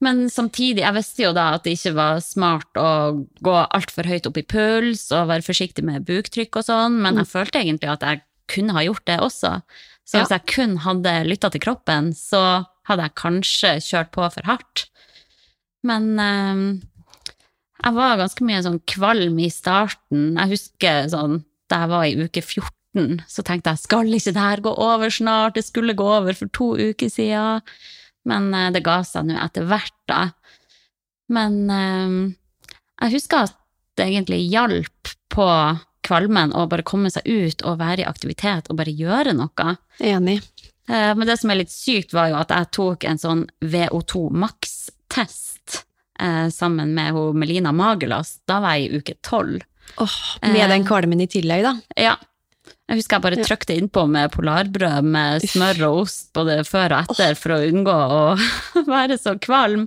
[0.00, 4.26] Men samtidig, jeg visste jo da at det ikke var smart å gå altfor høyt
[4.28, 8.00] opp i puls og være forsiktig med buktrykk og sånn, men jeg følte egentlig at
[8.06, 9.62] jeg kunne ha gjort det også.
[10.10, 14.48] Så hvis jeg kun hadde lytta til kroppen, så hadde jeg kanskje kjørt på for
[14.48, 14.88] hardt.
[15.86, 16.62] Men eh,
[17.80, 20.34] jeg var ganske mye sånn kvalm i starten.
[20.34, 24.42] Jeg husker sånn da jeg var i uke 14, så tenkte jeg skal ikke det
[24.42, 25.54] her gå over snart?
[25.54, 27.62] Det skulle gå over for to uker siden.
[28.26, 30.24] Men eh, det ga seg nå etter hvert, da.
[31.30, 32.18] Men eh,
[33.06, 33.56] jeg husker at
[33.98, 35.46] det egentlig hjalp på
[36.10, 39.76] kvalmen og bare komme seg ut og være i aktivitet og bare gjøre noe.
[40.02, 40.40] Enig.
[40.90, 44.26] Eh, Men det som er litt sykt, var jo at jeg tok en sånn VO2
[44.90, 45.84] maks-test
[46.20, 48.38] eh, sammen med hun Melina Magelas.
[48.48, 49.62] Da var jeg i uke tolv.
[49.98, 50.68] Åh, med Eh.
[50.68, 51.74] den kvalmen i tillegg, da.
[51.96, 52.16] Ja.
[52.90, 57.10] Jeg husker jeg bare trykte innpå med polarbrød med smør og ost både før og
[57.14, 58.22] etter for å unngå å
[58.96, 59.86] være så kvalm.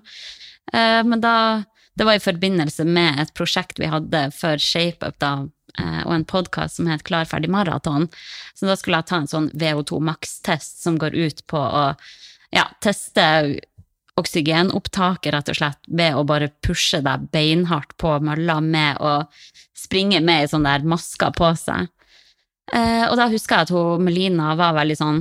[0.74, 1.64] Eh, Men da
[1.96, 6.26] Det var i forbindelse med et prosjekt vi hadde for ShapeUp, da, eh, og en
[6.30, 8.06] podkast som het Klar, ferdig, maraton.
[8.54, 11.86] Så da skulle jeg ta en sånn VO2 maks-test som går ut på å
[12.54, 13.26] ja, teste
[14.20, 19.24] oksygenopptaket, rett og slett, ved å bare pushe deg beinhardt på mølla med å
[19.78, 21.90] springe med i sånn der masker på seg.
[22.74, 25.18] Eh, og da husker jeg at hun, Melina var veldig sånn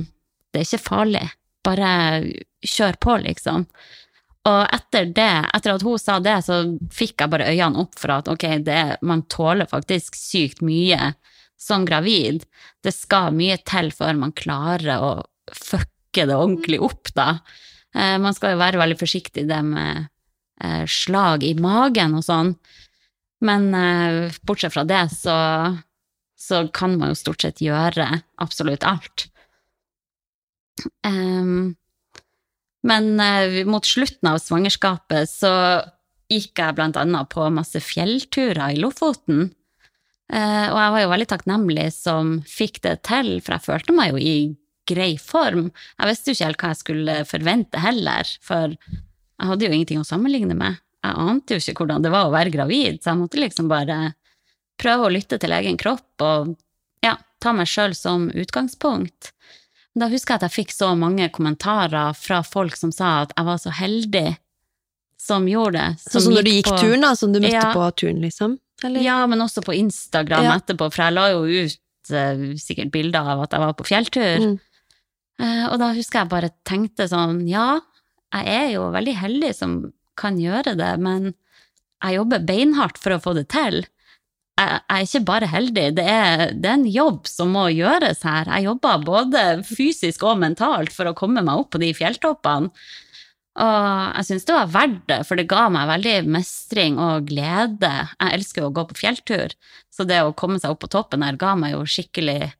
[0.53, 1.25] Det er ikke farlig,
[1.65, 1.89] bare
[2.63, 3.65] kjør på, liksom.
[4.43, 6.57] Og etter det, etter at hun sa det, så
[6.91, 11.13] fikk jeg bare øynene opp for at ok, det, man tåler faktisk sykt mye
[11.59, 12.43] som gravid.
[12.83, 15.13] Det skal mye til før man klarer å
[15.47, 17.37] fucke det ordentlig opp, da.
[17.95, 20.07] Eh, man skal jo være veldig forsiktig det med
[20.63, 22.53] eh, slag i magen og sånn.
[23.43, 25.37] Men eh, bortsett fra det, så,
[26.39, 28.09] så kan man jo stort sett gjøre
[28.43, 29.29] absolutt alt.
[31.05, 31.75] Em,
[32.87, 35.53] men eh, mot slutten av svangerskapet så
[36.31, 39.51] gikk jeg blant annet på masse fjellturer i Lofoten.
[40.33, 44.13] Eh, og jeg var jo veldig takknemlig som fikk det til, for jeg følte meg
[44.13, 44.37] jo i
[44.89, 45.69] grei form.
[45.99, 50.01] Jeg visste jo ikke helt hva jeg skulle forvente heller, for jeg hadde jo ingenting
[50.01, 50.81] å sammenligne med.
[51.03, 53.99] Jeg ante jo ikke hvordan det var å være gravid, så jeg måtte liksom bare
[54.79, 56.55] prøve å lytte til egen kropp og
[57.03, 59.33] ja, ta meg sjøl som utgangspunkt.
[59.95, 63.45] Da husker jeg at jeg fikk så mange kommentarer fra folk som sa at jeg
[63.45, 64.37] var så heldig
[65.21, 66.01] som gjorde det.
[66.01, 67.73] Sånn som når du gikk på- turen, da, som du møtte Ja.
[67.73, 68.57] på turen, liksom?
[68.83, 69.01] Eller?
[69.01, 70.57] Ja, men også på Instagram Ja.
[70.57, 71.79] etterpå, for jeg la jo ut
[72.11, 74.39] uh, sikkert bilder av at jeg var på fjelltur.
[74.41, 74.59] Mm.
[75.39, 77.79] Uh, og da husker jeg bare tenkte sånn, ja,
[78.33, 81.33] jeg er jo veldig heldig som kan gjøre det, men
[82.03, 83.85] jeg jobber beinhardt for å få det til.
[84.53, 88.51] Jeg, er ikke bare heldig, det er, det er en jobb som må gjøres her.
[88.51, 92.69] Jeg jobber både fysisk og mentalt for å komme meg opp på de fjelltoppene.
[93.53, 97.91] Og jeg syns det var verdt det, for det ga meg veldig mestring og glede.
[98.17, 99.53] Jeg elsker jo å gå på fjelltur,
[99.93, 102.53] så det å komme seg opp på toppen her ga meg jo skikkelig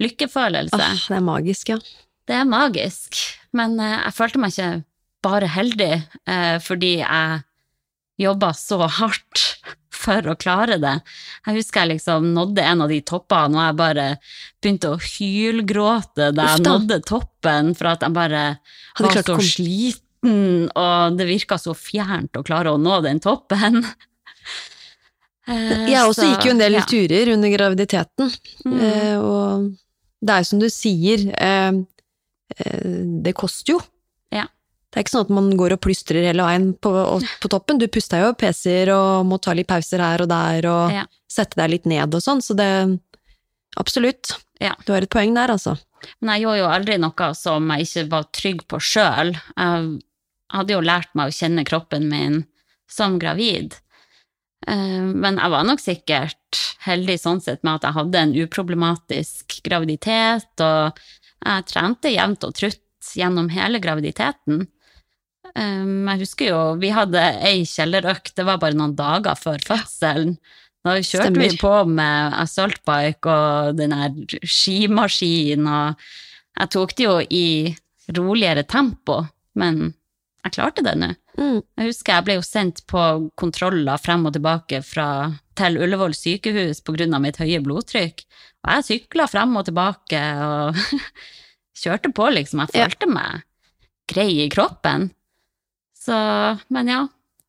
[0.00, 0.80] lykkefølelse.
[0.80, 1.80] Åh, det er magisk, ja.
[2.28, 3.20] Det er magisk,
[3.56, 4.70] men eh, jeg følte meg ikke
[5.24, 7.40] bare heldig eh, fordi jeg
[8.20, 9.44] jobba så hardt
[10.00, 10.94] for å klare det.
[11.46, 14.06] Jeg husker jeg liksom nådde en av de toppene, og jeg bare
[14.62, 18.44] begynte å hylgråte da jeg nådde toppen, for at jeg bare
[18.96, 23.82] Hadde var så sliten, og det virka så fjernt å klare å nå den toppen.
[25.50, 26.82] Eh, Jeg også så, gikk jo en del ja.
[26.86, 28.28] turer under graviditeten,
[28.68, 28.74] Mm.
[28.86, 29.70] eh, og
[30.20, 31.72] det er jo som du sier, eh,
[33.24, 33.80] det koster jo.
[34.90, 36.90] Det er ikke sånn at man går og plystrer hele veien på,
[37.40, 37.78] på toppen.
[37.78, 41.04] Du puster jo PC-er og må ta litt pauser her og der og Ja.
[41.30, 42.70] sette deg litt ned og sånn, så det
[43.78, 44.32] Absolutt.
[44.60, 44.74] Ja.
[44.84, 45.76] Du har et poeng der, altså.
[46.20, 49.30] Men jeg gjorde jo aldri noe som jeg ikke var trygg på sjøl.
[49.36, 50.00] Jeg
[50.50, 52.40] hadde jo lært meg å kjenne kroppen min
[52.90, 53.76] som gravid.
[54.66, 59.60] Eh, Men jeg var nok sikkert heldig sånn sett med at jeg hadde en uproblematisk
[59.62, 60.98] graviditet, og
[61.46, 64.66] jeg trente jevnt og trutt gjennom hele graviditeten.
[65.56, 70.36] Eh, Jeg husker jo, vi hadde ei kjellerøkt, det var bare noen dager før fødselen.
[70.84, 71.50] Da kjørte Stemmer.
[71.50, 75.96] vi på med assaultbike og den der skimaskinen, og
[76.60, 77.46] jeg tok det jo i
[78.16, 79.18] roligere tempo,
[79.60, 79.90] men
[80.44, 81.10] jeg klarte det nå.
[81.36, 81.60] Mm.
[81.78, 83.02] Jeg husker jeg ble jo sendt på
[83.38, 85.06] kontroller frem og tilbake fra,
[85.56, 88.24] til Ullevål sykehus av mitt høye blodtrykk,
[88.64, 90.80] og jeg sykla frem og tilbake og
[91.80, 92.60] kjørte på, liksom.
[92.72, 92.88] Jeg Ja.
[92.88, 93.42] følte meg
[94.10, 95.10] grei i kroppen.
[96.00, 96.16] Så,
[96.72, 97.00] men ja,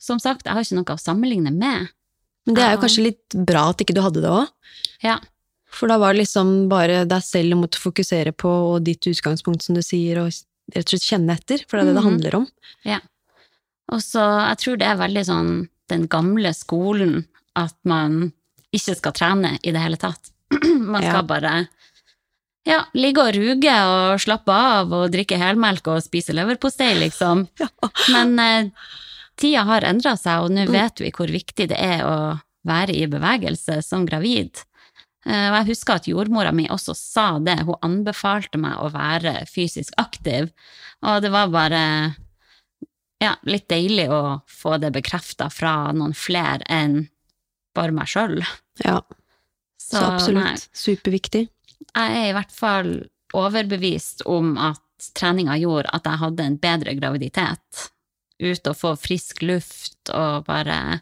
[0.02, 1.90] som sagt, jeg har ikke noe å sammenligne med.
[2.46, 4.50] Men det er jo kanskje litt bra at ikke du hadde det òg.
[5.06, 5.20] Ja.
[5.72, 9.64] For da var det liksom bare deg selv du måtte fokusere på, og ditt utgangspunkt,
[9.64, 10.34] som du sier, og
[10.76, 12.10] rett og slett kjenne etter, for det er det det Mhm.
[12.10, 12.48] handler om.
[12.84, 13.00] Ja.
[13.92, 18.34] Og så jeg tror det er veldig sånn den gamle skolen at man
[18.74, 20.32] ikke skal trene i det hele tatt.
[20.92, 21.28] man skal Ja.
[21.28, 21.68] bare
[22.68, 27.48] ja, ligge og ruge og slappe av og drikke helmelk og spise leverpostei, liksom.
[28.14, 28.70] Men eh,
[29.42, 30.74] tida har endra seg, og nå Mm.
[30.76, 32.18] vet vi hvor viktig det er å
[32.68, 34.62] være i bevegelse som gravid.
[35.26, 39.46] Eh, og jeg husker at jordmora mi også sa det, hun anbefalte meg å være
[39.50, 40.52] fysisk aktiv,
[41.02, 41.82] og det var bare
[43.22, 47.08] ja, litt deilig å få det bekrefta fra noen flere enn
[47.78, 48.40] bare meg sjøl.
[48.84, 49.00] Ja,
[49.82, 50.66] så, så absolutt.
[50.74, 51.48] Superviktig.
[51.98, 52.92] Jeg er i hvert fall
[53.34, 54.80] overbevist om at
[55.18, 57.88] treninga gjorde at jeg hadde en bedre graviditet.
[58.42, 61.02] Ut og få frisk luft og bare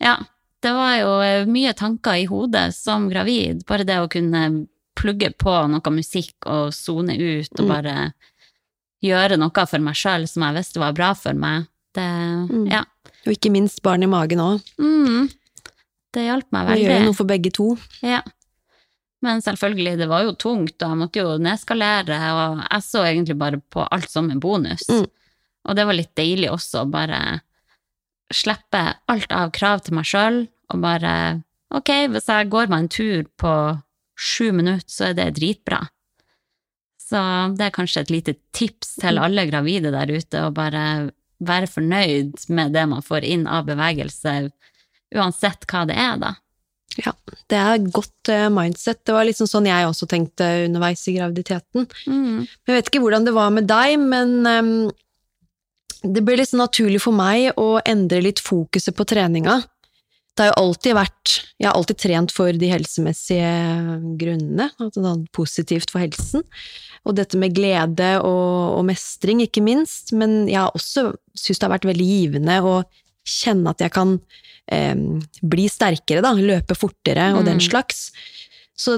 [0.00, 0.16] Ja,
[0.62, 3.64] det var jo eh, mye tanker i hodet som gravid.
[3.68, 7.68] Bare det å kunne plugge på noe musikk og sone ut og Mm.
[7.68, 8.12] bare
[9.04, 11.66] gjøre noe for meg sjøl som jeg visste var bra for meg.
[11.94, 12.02] Det
[12.50, 12.70] Mm.
[12.70, 12.84] Ja.
[13.26, 14.62] Og ikke minst barn i magen òg.
[14.78, 15.30] Mm,
[16.12, 16.84] det hjalp meg veldig.
[16.88, 17.76] gjør jo noe for begge to.
[18.02, 18.22] Ja.
[19.20, 23.36] Men selvfølgelig, det var jo tungt, og jeg måtte jo nedskalere, og jeg så egentlig
[23.40, 24.86] bare på alt som en bonus.
[24.88, 25.04] Mm.
[25.68, 27.20] Og det var litt deilig også, å bare
[28.32, 28.80] slippe
[29.10, 31.14] alt av krav til meg sjøl, og bare
[31.74, 33.54] ok, hvis jeg går meg en tur på
[34.20, 35.82] sju minutter, så er det dritbra.
[37.10, 37.20] Så
[37.58, 42.46] det er kanskje et lite tips til alle gravide der ute, å bare være fornøyd
[42.54, 44.34] med det man får inn av bevegelse,
[45.16, 46.34] uansett hva det er, da.
[46.98, 47.12] Ja,
[47.50, 49.04] det er et godt eh, mindset.
[49.06, 51.86] Det var liksom sånn jeg også tenkte underveis i graviditeten.
[52.10, 52.48] Mm.
[52.66, 54.72] Jeg vet ikke hvordan det var med deg, men um,
[56.02, 59.60] det ble sånn naturlig for meg å endre litt fokuset på treninga.
[60.34, 63.48] Det har jo alltid vært Jeg har alltid trent for de helsemessige
[64.20, 66.46] grunnene, sånn positivt for helsen.
[67.04, 70.14] Og dette med glede og, og mestring, ikke minst.
[70.16, 72.74] Men jeg har også syntes det har vært veldig givende å
[73.30, 74.18] kjenne at jeg kan
[74.70, 74.94] eh,
[75.42, 76.34] bli sterkere, da.
[76.36, 77.64] Løpe fortere og den Mm.
[77.70, 78.10] slags.
[78.80, 78.94] Så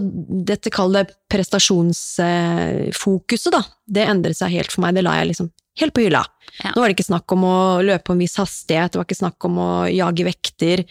[0.46, 4.94] dette kall det prestasjonsfokuset, da, det endret seg helt for meg.
[4.96, 6.20] Det la jeg liksom helt på hylla.
[6.62, 6.70] Ja.
[6.74, 9.22] Nå var det ikke snakk om å løpe på en viss hastighet, det var ikke
[9.22, 10.82] snakk om å jage vekter,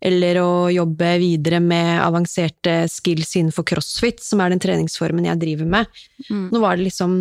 [0.00, 5.66] eller å jobbe videre med avanserte skills innenfor crossfit, som er den treningsformen jeg driver
[5.74, 5.86] med.
[6.30, 6.46] Mm.
[6.54, 7.18] Nå var det liksom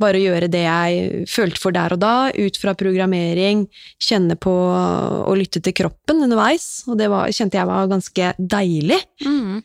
[0.00, 3.66] bare å gjøre det jeg følte for der og da, ut fra programmering,
[4.02, 9.00] kjenne på og lytte til kroppen underveis, og det var, kjente jeg var ganske deilig.
[9.26, 9.62] Mm.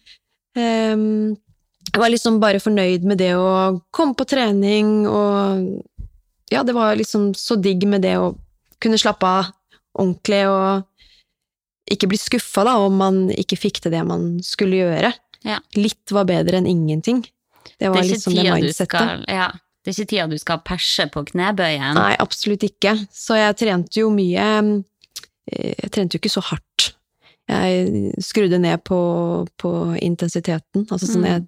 [0.56, 1.36] Um,
[1.92, 5.78] jeg var liksom bare fornøyd med det å komme på trening, og
[6.52, 8.34] ja, det var liksom så digg med det å
[8.84, 9.54] kunne slappe av
[9.96, 10.84] ordentlig og
[11.92, 15.14] ikke bli skuffa om man ikke fikk til det man skulle gjøre.
[15.46, 15.60] Ja.
[15.78, 17.22] Litt var bedre enn ingenting.
[17.22, 18.88] Det Det var ikke liksom det mindsettet.
[18.90, 19.52] skal ja,
[19.86, 21.94] Det er ikke tida du skal perse på knebøyen.
[21.94, 22.96] Nei, absolutt ikke.
[23.14, 24.46] Så jeg trente jo mye
[25.52, 26.88] eh, Jeg trente jo ikke så hardt.
[27.46, 28.98] Jeg skrudde ned på,
[29.62, 29.72] på
[30.02, 30.88] intensiteten.
[30.90, 31.30] Altså sånn Mm.
[31.30, 31.46] jeg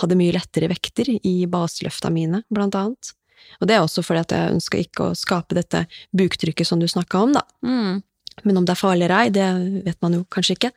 [0.00, 3.12] hadde mye lettere vekter i baseløfta mine, blant annet.
[3.60, 5.84] Og det er også fordi at jeg ønska ikke å skape dette
[6.16, 7.44] buktrykket som du snakka om, da.
[7.62, 8.00] Mm.
[8.44, 10.72] Men om det er farlig eller ei, det vet man jo kanskje ikke.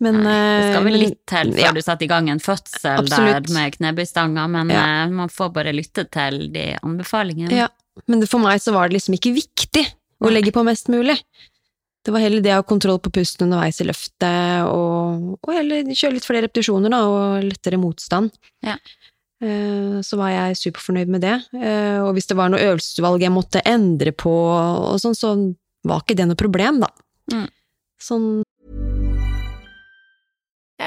[0.00, 0.32] Men, Nei,
[0.62, 1.70] det skal vel eh, litt til før ja.
[1.74, 3.48] du setter i gang en fødsel Absolutt.
[3.48, 4.82] der med knebøystanga, men Ja.
[5.04, 7.50] eh, man får bare lytte til de anbefalingene.
[7.50, 7.66] Ja,
[8.06, 9.82] men for meg så var det liksom ikke viktig
[10.22, 11.18] å legge på mest mulig.
[12.06, 15.82] Det var heller det å ha kontroll på pusten underveis i løftet, og, og heller
[15.90, 18.30] kjøre litt flere repetisjoner da, og lettere motstand.
[18.62, 18.78] Ja.
[19.42, 21.34] Eh, Så var jeg superfornøyd med det.
[22.06, 25.34] Og hvis det var noe øvelsesutvalg jeg måtte endre på, og sånn, så
[25.84, 26.88] var ikke det noe problem, da.
[27.34, 27.48] Mm.
[28.00, 28.28] Sånn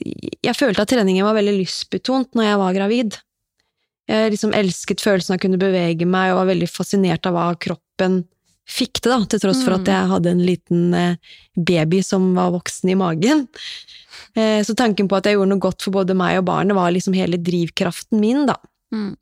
[0.00, 3.18] jeg følte at treningen var veldig lystbetont når jeg var gravid.
[4.10, 7.46] Jeg liksom elsket følelsen av å kunne bevege meg, og var veldig fascinert av hva
[7.62, 8.24] kroppen
[8.70, 12.52] fikk til, da, til tross for at jeg hadde en liten eh, baby som var
[12.54, 13.46] voksen i magen.
[14.38, 16.92] Eh, Så tanken på at jeg gjorde noe godt for både meg og barnet, var
[16.94, 18.56] liksom hele drivkraften min, da.
[18.94, 19.14] Mm.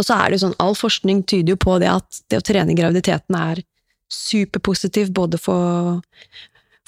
[0.00, 2.46] Og så er det jo sånn, all forskning tyder jo på det at det å
[2.46, 3.60] trene i graviditeten er
[4.10, 6.00] superpositivt både for,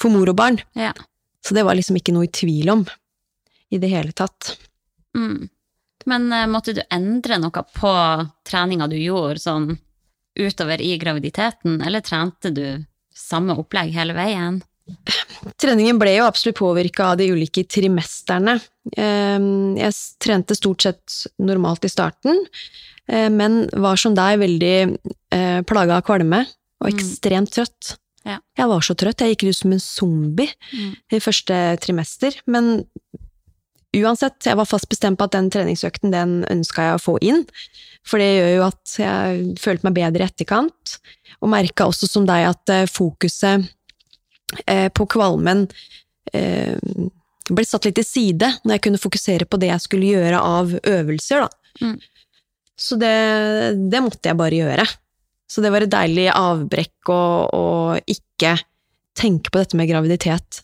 [0.00, 0.60] for mor og barn.
[0.78, 0.94] Ja.
[1.42, 2.85] Så det var liksom ikke noe i tvil om
[3.72, 4.55] i det hele tatt.
[5.16, 5.48] Mm.
[6.07, 7.92] Men uh, måtte du endre noe på
[8.48, 9.72] treninga du gjorde sånn
[10.38, 12.64] utover i graviditeten, eller trente du
[13.14, 14.62] samme opplegg hele veien?
[15.62, 18.57] Treningen ble jo absolutt påvirka av de ulike trimesterne.
[18.96, 19.38] Eh,
[19.78, 19.92] Jeg
[20.24, 22.40] trente stort sett normalt i starten,
[23.09, 24.76] eh, men var som deg veldig
[25.31, 26.42] eh, plaga av kvalme
[26.83, 26.96] og Mm.
[26.96, 27.96] ekstremt trøtt.
[28.24, 28.38] Ja.
[28.58, 30.94] Jeg var så trøtt, jeg gikk ut som en zombie Mm.
[31.11, 32.85] i første trimester, men
[33.92, 37.42] uansett, jeg var fast bestemt på at den treningsøkten, den ønska jeg å få inn,
[38.06, 40.96] for det gjør jo at jeg følte meg bedre i etterkant,
[41.42, 43.66] og merka også som deg at eh, fokuset
[44.66, 45.66] eh, på kvalmen
[46.32, 46.78] eh,
[47.50, 50.72] ble satt litt til side når jeg kunne fokusere på det jeg skulle gjøre av
[50.78, 51.48] øvelser, da.
[51.82, 51.98] Mm.
[52.82, 53.14] Så det,
[53.92, 54.87] det måtte jeg bare gjøre.
[55.52, 57.62] Så det var et deilig avbrekk å,
[58.08, 58.54] ikke
[59.18, 60.62] tenke på dette med graviditet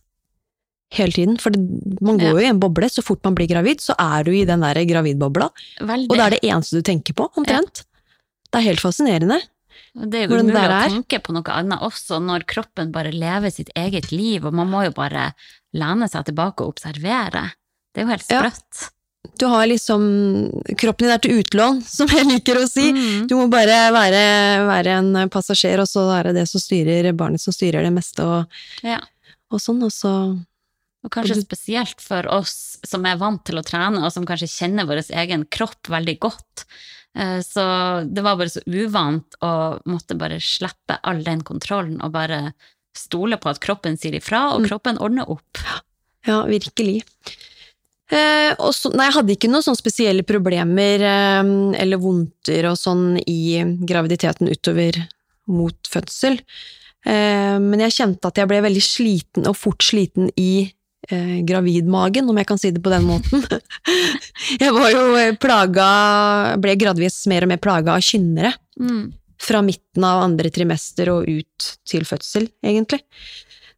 [0.96, 1.36] hele tiden.
[1.42, 1.60] For det,
[2.00, 2.32] man går Ja.
[2.32, 2.88] jo i en boble.
[2.88, 5.50] Så fort man blir gravid, så er du i den der gravidbobla.
[5.80, 6.08] Veldig.
[6.08, 7.84] Og det er det eneste du tenker på, omtrent.
[8.48, 9.42] Det er helt fascinerende.
[9.94, 13.68] Det er jo umulig å tenke på noe annet også når kroppen bare lever sitt
[13.76, 15.34] eget liv, og man må jo bare
[15.76, 17.50] lene seg tilbake og observere.
[17.92, 18.42] Det er jo helt Ja.
[19.38, 20.02] Du har liksom
[20.78, 22.88] Kroppen din er til utlån, som jeg liker å si.
[22.94, 23.26] Mm.
[23.30, 24.22] Du må bare være,
[24.68, 28.24] være en passasjer, og så er det det som styrer barnet som styrer det meste,
[28.24, 29.00] og, Ja.
[29.50, 29.82] og sånn.
[29.86, 30.12] Og så
[31.04, 34.86] Og kanskje spesielt for oss som er vant til å trene, og som kanskje kjenner
[34.88, 36.64] vår egen kropp veldig godt.
[37.16, 37.62] Eh, Så
[38.12, 42.52] det var bare så uvant å måtte bare slippe all den kontrollen og bare
[42.98, 44.68] stole på at kroppen sier ifra, og Mm.
[44.68, 45.58] kroppen ordner opp.
[46.26, 47.04] Ja, virkelig.
[48.08, 53.18] Eh, så, nei, jeg hadde ikke noen sånne spesielle problemer eh, eller vondter og sånn
[53.26, 55.02] i graviditeten utover
[55.48, 56.40] mot fødsel.
[57.06, 60.68] Eh, men jeg kjente at jeg ble veldig sliten, og fort sliten i
[61.10, 63.44] eh, gravidmagen, om jeg kan si det på den måten.
[64.62, 65.88] jeg var jo eh, plaga,
[66.60, 68.54] ble gradvis mer og mer plaga av kynnere.
[68.80, 69.08] Mm.
[69.38, 73.04] Fra midten av andre trimester og ut til fødsel, egentlig.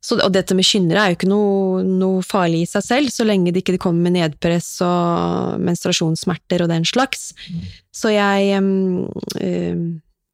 [0.01, 3.27] Så, og dette med kynnere er jo ikke noe, noe farlig i seg selv, så
[3.29, 7.35] lenge det ikke kommer med nedpress og menstruasjonssmerter og den slags.
[7.93, 9.05] Så jeg um,
[9.37, 9.85] um,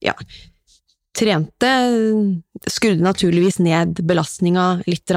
[0.04, 0.14] ja,
[1.16, 1.70] trente
[2.66, 5.12] Skrudde naturligvis ned belastninga litt.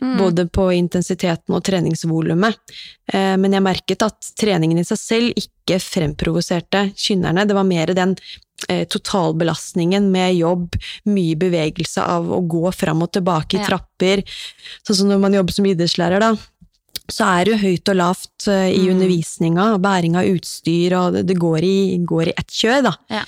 [0.00, 0.18] Mm.
[0.18, 2.56] både på intensiteten og treningsvolumet.
[3.12, 7.46] Eh, Men jeg merket at treningen i seg selv ikke fremprovoserte kynnerne.
[7.46, 8.16] Det var mer den
[8.68, 10.76] eh, totalbelastningen med jobb,
[11.08, 13.66] mye bevegelse av å gå fram og tilbake i Ja.
[13.66, 14.22] trapper.
[14.86, 16.36] Sånn som når man jobber som idrettslærer, da.
[17.10, 18.92] Så er det jo høyt og lavt eh, i Mm.
[18.94, 22.92] undervisninga, bæring av utstyr, og det, går, i, går i ett kjør, da.
[23.10, 23.24] Ja.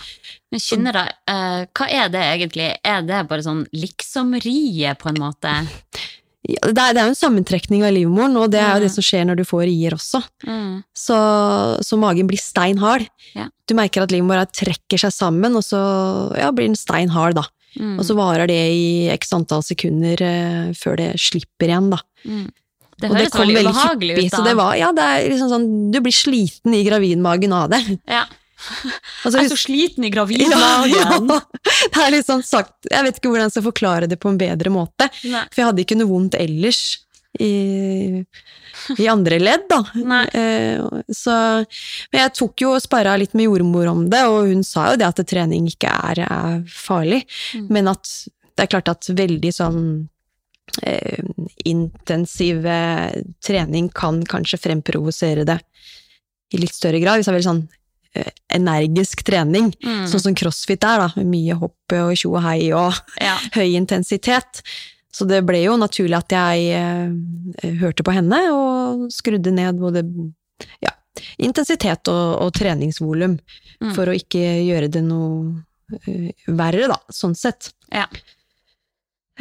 [0.53, 2.69] Men kynnere, uh, hva er det egentlig?
[2.85, 5.53] Er det bare sånn liksomrie, på en måte?
[6.43, 8.87] Ja, Det er, det er jo en sammentrekning av livmoren, og det er jo Mm.
[8.87, 10.23] det som skjer når du får rier også.
[10.47, 10.83] Mm.
[10.95, 11.17] Så,
[11.87, 13.07] så magen blir stein hard.
[13.35, 13.49] Ja.
[13.67, 15.79] Du merker at livmora trekker seg sammen, og så
[16.37, 17.45] ja, blir den stein hard, da.
[17.79, 17.99] Mm.
[17.99, 22.03] Og så varer det i x antall sekunder eh, før det slipper igjen, da.
[22.27, 22.51] Mm.
[23.03, 24.37] Det høres det veldig ubehagelig ut, da.
[24.37, 27.83] så det var, ja, det er liksom sånn, du blir sliten i gravidmagen av det.
[28.11, 28.25] Ja.
[29.25, 31.31] Altså, Jeg er så sliten i gravidmagen.
[31.35, 31.39] ja.
[31.91, 34.39] Det er litt sånn sagt, jeg vet ikke hvordan jeg skal forklare det på en
[34.39, 35.41] bedre måte, Nei.
[35.51, 36.83] for jeg hadde ikke noe vondt ellers
[37.43, 38.23] i,
[38.99, 39.81] i andre ledd, da.
[40.07, 40.23] Nei.
[40.37, 41.35] Eh, så,
[42.13, 45.01] men jeg tok jo og sparra litt med jordmor om det, og hun sa jo
[45.01, 47.25] det at trening ikke er, er farlig,
[47.57, 47.67] Mm.
[47.75, 48.09] men at
[48.53, 49.81] det er klart at veldig sånn
[51.65, 53.13] intensiv eh,
[53.45, 55.59] trening kan kanskje fremprovosere det
[56.53, 57.63] i litt større grad, hvis det er veldig sånn
[58.15, 60.07] eh, energisk trening, Mm.
[60.11, 63.39] sånn som crossfit er, da, med mye hopp og tjo og hei og Ja.
[63.57, 64.63] høy intensitet.
[65.13, 70.05] Så det ble jo naturlig at jeg eh, hørte på henne og skrudde ned både
[70.81, 70.93] ja,
[71.39, 73.39] intensitet og, og treningsvolum,
[73.83, 73.95] Mm.
[73.97, 75.65] for å ikke gjøre det noe
[76.47, 77.73] verre, da, sånn sett.
[77.91, 78.05] Ja.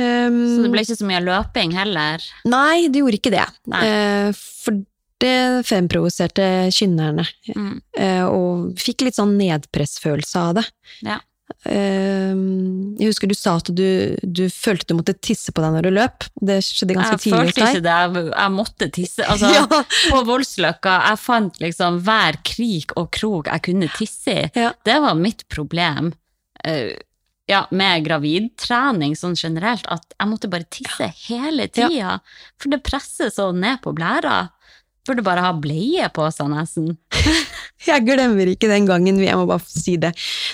[0.02, 2.24] Um, Så det ble ikke så mye løping heller?
[2.50, 3.48] Nei, det gjorde ikke det.
[3.82, 4.80] Eh, for
[5.22, 5.36] det
[5.70, 7.76] fremprovoserte kynnerne, Mm.
[7.98, 10.64] eh, og fikk litt sånn nedpressfølelse av det.
[11.06, 11.20] Ja.
[11.68, 12.32] Eh,
[12.98, 15.92] jeg husker du sa at du, du følte du måtte tisse på deg når du
[15.98, 16.26] løp.
[16.42, 19.28] Det skjedde ganske Jeg tidlig hos følte ikke det, jeg, jeg måtte tisse.
[19.28, 19.84] Altså, Ja.
[20.16, 24.50] På Voldsløkka, jeg fant liksom hver krik og krok jeg kunne tisse i.
[24.58, 24.72] Ja.
[24.88, 26.14] Det var mitt problem
[26.66, 26.96] eh,
[27.52, 32.18] ja, med gravidtrening sånn generelt, at jeg måtte bare tisse hele tida.
[32.62, 34.46] For det presser så ned på blæra.
[35.08, 36.92] Burde bare ha bleie på seg, nesten.
[37.90, 40.12] Jeg glemmer ikke den gangen, jeg må bare si det.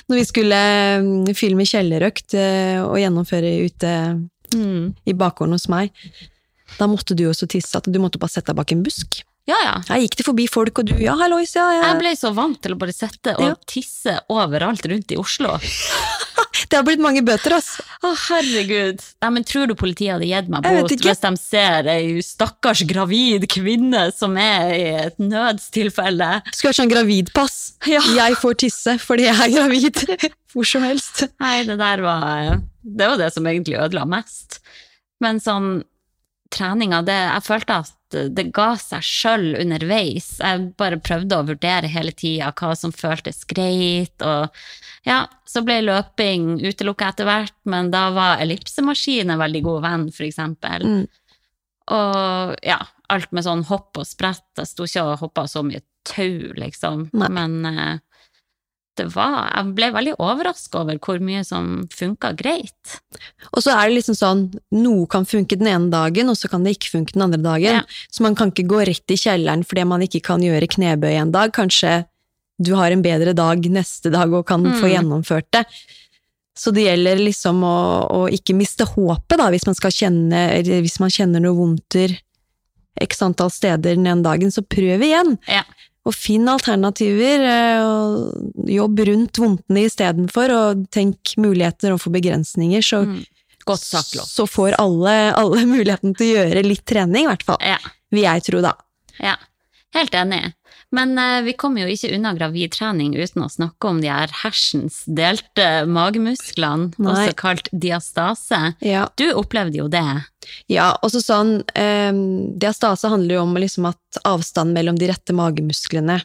[0.08, 0.60] Når vi skulle
[1.04, 3.94] mm, filme kjellerøkt eh, og gjennomføre ute
[4.56, 4.94] Mm.
[5.04, 5.92] i bakgården hos meg,
[6.78, 9.18] da måtte du også tisse at du måtte bare sette deg bak en busk.
[9.48, 9.74] Ja, ja.
[9.90, 11.82] Jeg gikk det forbi folk, og du ja, hallois, ja, ja.
[11.90, 13.58] Jeg ble så vant til å bare sitte og Ja.
[13.68, 15.58] tisse overalt rundt i Oslo.
[16.68, 17.78] Det har blitt mange bøter, ass.
[18.04, 19.02] Å, herregud.
[19.24, 23.48] Nei, men tror du politiet hadde gitt meg bot hvis de ser ei stakkars gravid
[23.52, 26.30] kvinne som er i et nødstilfelle?
[26.52, 27.58] Skulle vært sånn gravidpass.
[27.90, 28.04] Ja.
[28.18, 30.04] Jeg får tisse fordi jeg er gravid.
[30.54, 31.28] Hvor som helst.
[31.44, 34.62] Nei, det der var Det var det som egentlig ødela mest.
[35.24, 35.82] Men sånn
[36.54, 40.38] treninga, det Jeg følte at det ga seg sjøl underveis.
[40.40, 44.54] Jeg bare prøvde å vurdere hele tida hva som føltes greit, og
[45.08, 50.08] ja, så ble løping utelukka etter hvert, men da var ellipsemaskin en veldig god venn,
[50.16, 50.88] for eksempel.
[50.88, 51.06] Mm.
[51.98, 52.82] Og ja,
[53.14, 54.48] alt med sånn hopp og sprett.
[54.60, 57.08] Jeg sto ikke og hoppa så mye tau, liksom.
[57.16, 57.30] Nei.
[57.32, 58.00] Men eh,
[58.98, 62.98] det var Jeg ble veldig overraska over hvor mye som funka greit.
[63.54, 64.42] Og så er det liksom sånn,
[64.76, 67.80] noe kan funke den ene dagen, og så kan det ikke funke den andre dagen.
[67.82, 67.84] Ja.
[68.12, 71.32] Så man kan ikke gå rett i kjelleren fordi man ikke kan gjøre knebøy en
[71.36, 71.54] dag.
[71.56, 72.04] Kanskje
[72.58, 74.94] du har en bedre dag neste dag og kan få Mm.
[74.96, 75.66] gjennomført det.
[76.58, 77.78] Så det gjelder liksom å,
[78.10, 80.40] å ikke miste håpet, da, hvis man kjenne,
[80.82, 82.16] hvis man kjenner noe vondter
[83.00, 85.38] x antall steder den ene dagen, så prøv igjen.
[85.48, 85.62] Ja.
[86.08, 93.04] Og finn alternativer, eh, og jobb rundt vondtene istedenfor, og tenk muligheter overfor begrensninger, så,
[93.08, 93.26] Mm.
[93.68, 97.58] Godt sagt, så får alle, alle muligheten til å gjøre litt trening, i hvert fall.
[97.60, 97.76] Ja,
[98.16, 98.74] Vil jeg tro, da.
[99.20, 99.36] ja.
[99.96, 100.54] Helt enig.
[100.96, 105.02] Men eh, vi kommer jo ikke unna gravidtrening uten å snakke om de her hersens
[105.06, 107.12] delte magemusklene, Nei.
[107.12, 108.60] også kalt diastase.
[108.86, 110.06] Ja, Du opplevde jo det.
[110.72, 112.14] ja også sånn eh,
[112.56, 116.22] Diastase handler jo om liksom at avstanden mellom de rette magemusklene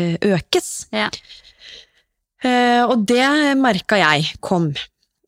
[0.00, 0.86] eh, økes.
[0.96, 1.10] Ja.
[2.44, 3.26] Eh, og det
[3.60, 4.70] merka jeg kom.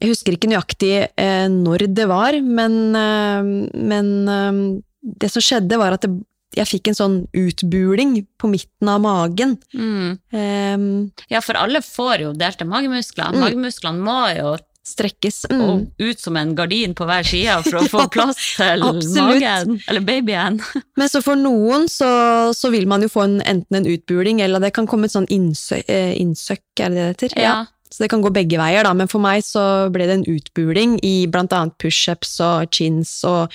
[0.00, 4.60] Jeg husker ikke nøyaktig eh, når det var, men, men eh,
[5.02, 6.12] det som skjedde var at det,
[6.56, 9.58] jeg fikk en sånn utbuling på midten av magen.
[9.74, 10.18] Mm.
[10.32, 10.88] Um,
[11.28, 13.34] Ja, for alle får jo delte magemuskler.
[13.34, 13.42] Mm.
[13.44, 14.56] Magemusklene må jo
[14.88, 15.42] strekkes.
[15.52, 15.60] Mm.
[15.60, 19.42] og ut som en gardin på hver side for å få plass til Absolutt.
[19.42, 20.60] magen, eller babyen.
[20.98, 22.08] Men så for noen så,
[22.56, 25.28] så vil man jo få en, enten en utbuling, eller det kan komme et sånn
[25.28, 27.36] innsø, eh, innsøkk, er det det heter?
[27.42, 27.58] Ja.
[27.92, 28.90] Så det kan gå begge veier, da.
[28.96, 33.52] Men for meg så ble det en utbuling i blant annet pushups og chins og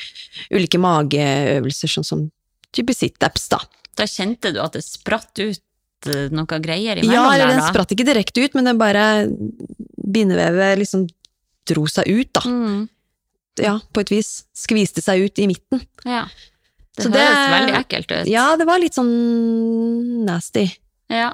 [0.53, 2.23] ulike mageøvelser, sånn som
[2.73, 3.59] type situps, da.
[3.97, 7.51] Da kjente du at det spratt ut eh, noe greier imellom Ja, der, da?
[7.51, 9.03] Ja, den spratt ikke direkte ut, men den bare
[10.03, 11.05] bindevevet liksom
[11.69, 12.43] dro seg ut, da.
[12.49, 12.81] Mm.
[13.61, 14.31] Ja, på et vis.
[14.57, 15.83] Skviste seg ut i midten.
[16.09, 16.25] Ja.
[16.97, 18.27] Det Så høres det- veldig ekkelt ut.
[18.29, 20.67] Ja, det var litt sånn nasty.
[21.09, 21.31] Ja.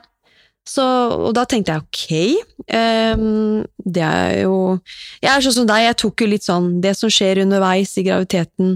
[0.70, 2.76] Så, og da tenkte jeg ok,
[3.18, 4.80] um, det er jo
[5.24, 8.04] Jeg er sånn som deg, jeg tok jo litt sånn Det som skjer underveis i
[8.06, 8.76] graviditeten,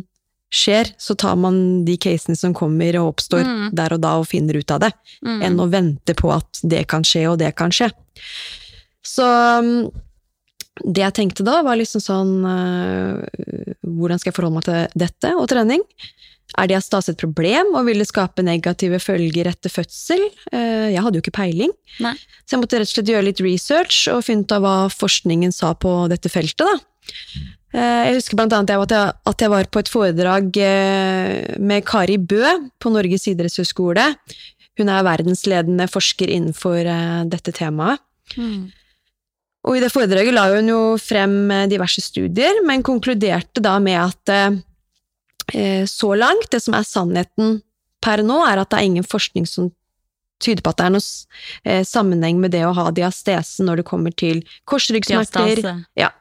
[0.53, 0.91] skjer.
[1.01, 3.67] Så tar man de casene som kommer og oppstår Mm.
[3.75, 4.91] der og da, og finner ut av det.
[5.25, 5.41] Mm.
[5.49, 7.89] Enn å vente på at det kan skje, og det kan skje.
[9.03, 9.25] Så
[9.59, 9.89] um,
[10.85, 15.33] det jeg tenkte da, var liksom sånn øh, Hvordan skal jeg forholde meg til dette
[15.37, 15.83] og trening?
[16.59, 20.21] Er diastase et problem, og vil det skape negative følger etter fødsel?
[20.51, 21.71] Eh, Jeg hadde jo ikke peiling,
[22.03, 22.13] Nei.
[22.45, 25.53] så jeg måtte rett og slett gjøre litt research og finne ut av hva forskningen
[25.55, 26.61] sa på dette feltet.
[26.67, 26.75] da.
[27.73, 31.85] Eh, Jeg husker blant annet at jeg, at jeg var på et foredrag eh, med
[31.89, 32.43] Kari Bø
[32.81, 34.05] på Norges idrettshøgskole.
[34.77, 38.01] Hun er verdensledende forsker innenfor eh, dette temaet.
[38.37, 38.69] Mm.
[39.63, 44.31] Og i det foredraget la hun jo frem diverse studier, men konkluderte da med at
[45.87, 47.61] så langt, det som er sannheten
[48.03, 49.69] per nå, er at det er ingen forskning som
[50.43, 54.11] tyder på at det er noen sammenheng med det å ha diastese når det kommer
[54.11, 55.61] til korsryggsmerter.
[55.61, 55.75] Diastase.
[55.99, 56.11] Ja.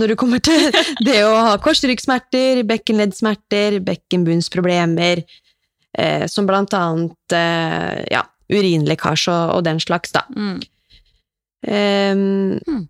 [0.00, 0.68] Når det kommer til
[1.06, 5.24] det å ha korsryggsmerter, bekkenleddsmerter, bekkenbunnsproblemer,
[5.98, 10.26] eh, som blant annet eh, ja, urinlekkasje og, og den slags, da.
[10.36, 10.60] Mm.
[11.60, 12.88] Um.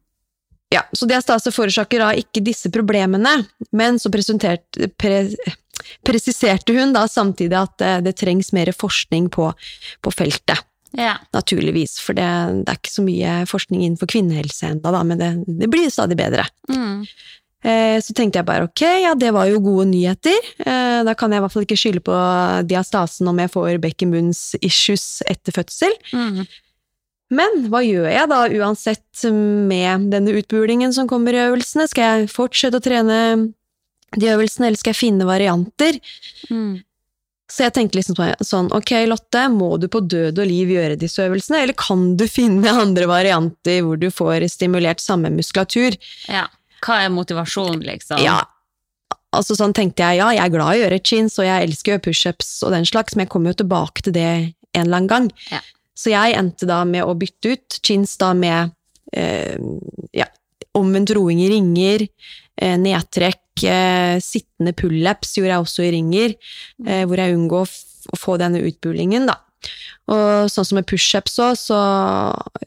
[0.71, 3.41] Ja, så diastase forårsaker da ikke disse problemene,
[3.75, 5.17] men så pre,
[6.07, 9.51] presiserte hun da samtidig at eh, det trengs mer forskning på,
[10.01, 10.63] på feltet.
[10.97, 11.17] Ja.
[11.35, 12.29] Naturligvis, for det,
[12.65, 15.31] det er ikke så mye forskning innenfor kvinnehelse ennå, men det,
[15.61, 16.47] det blir stadig bedre.
[16.71, 17.05] Mm.
[17.61, 20.51] Eh, så tenkte jeg bare ok, ja det var jo gode nyheter.
[20.65, 22.17] Eh, da kan jeg i hvert fall ikke skylde på
[22.71, 25.95] diastasen om jeg får bekkenbunns-issues etter fødsel.
[26.17, 26.45] Mm.
[27.37, 31.87] Men hva gjør jeg da uansett med denne utbulingen som kommer i øvelsene?
[31.91, 33.19] Skal jeg fortsette å trene
[34.17, 36.01] de øvelsene, eller skal jeg finne varianter?
[36.51, 36.81] Mm.
[37.51, 41.25] Så jeg tenkte liksom sånn, ok Lotte, må du på død og liv gjøre disse
[41.25, 45.99] øvelsene, eller kan du finne andre varianter hvor du får stimulert samme muskulatur?
[46.31, 46.47] ja.
[46.81, 48.23] Hva er motivasjonen, liksom?
[48.25, 48.39] Ja,
[49.37, 51.91] altså sånn tenkte jeg, ja, jeg er glad i å gjøre chins, og jeg elsker
[51.91, 55.03] å gjøre pushups og den slags, men jeg kommer jo tilbake til det en eller
[55.03, 55.29] annen gang.
[55.53, 55.61] Ja.
[55.93, 58.73] Så jeg endte da med å bytte ut chins da med
[59.13, 59.61] eh,
[60.17, 60.31] ja,
[60.79, 62.07] omvendt roing i ringer,
[62.61, 66.35] nedtrekk, eh, sittende pullups gjorde jeg også i ringer,
[66.87, 67.71] eh, hvor jeg unngår
[68.13, 69.37] å få denne utbulingen, da.
[70.11, 71.79] Og sånn som med pushups òg, så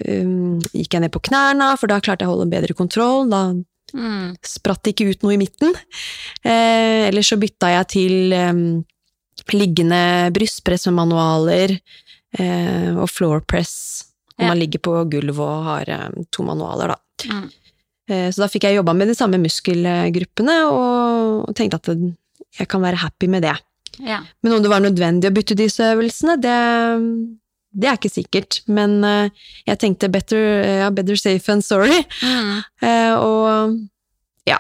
[0.08, 3.30] um, gikk jeg ned på knærne, for da klarte jeg å holde en bedre kontroll.
[3.30, 3.54] Da
[3.94, 4.34] Mm.
[4.42, 5.74] spratt det ikke ut noe i midten.
[6.44, 8.62] Eh, ellers så bytta jeg til um,
[9.54, 11.76] liggende brystpress med manualer
[12.40, 14.06] eh, og floor press
[14.40, 14.48] når Ja.
[14.50, 16.98] man ligger på gulvet og har um, to manualer, da.
[17.30, 17.52] Mm.
[18.10, 21.94] Eh, så da fikk jeg jobba med de samme muskelgruppene og tenkte at
[22.60, 23.56] jeg kan være happy med det.
[24.02, 24.22] Ja.
[24.42, 26.58] Men om det var nødvendig å bytte disse øvelsene, det,
[27.74, 28.62] det er ikke sikkert.
[28.68, 30.44] Men eh, jeg tenkte better,
[30.84, 32.02] ja, better safe than sorry.
[32.22, 32.64] Mm.
[32.84, 34.60] Eh, og ja,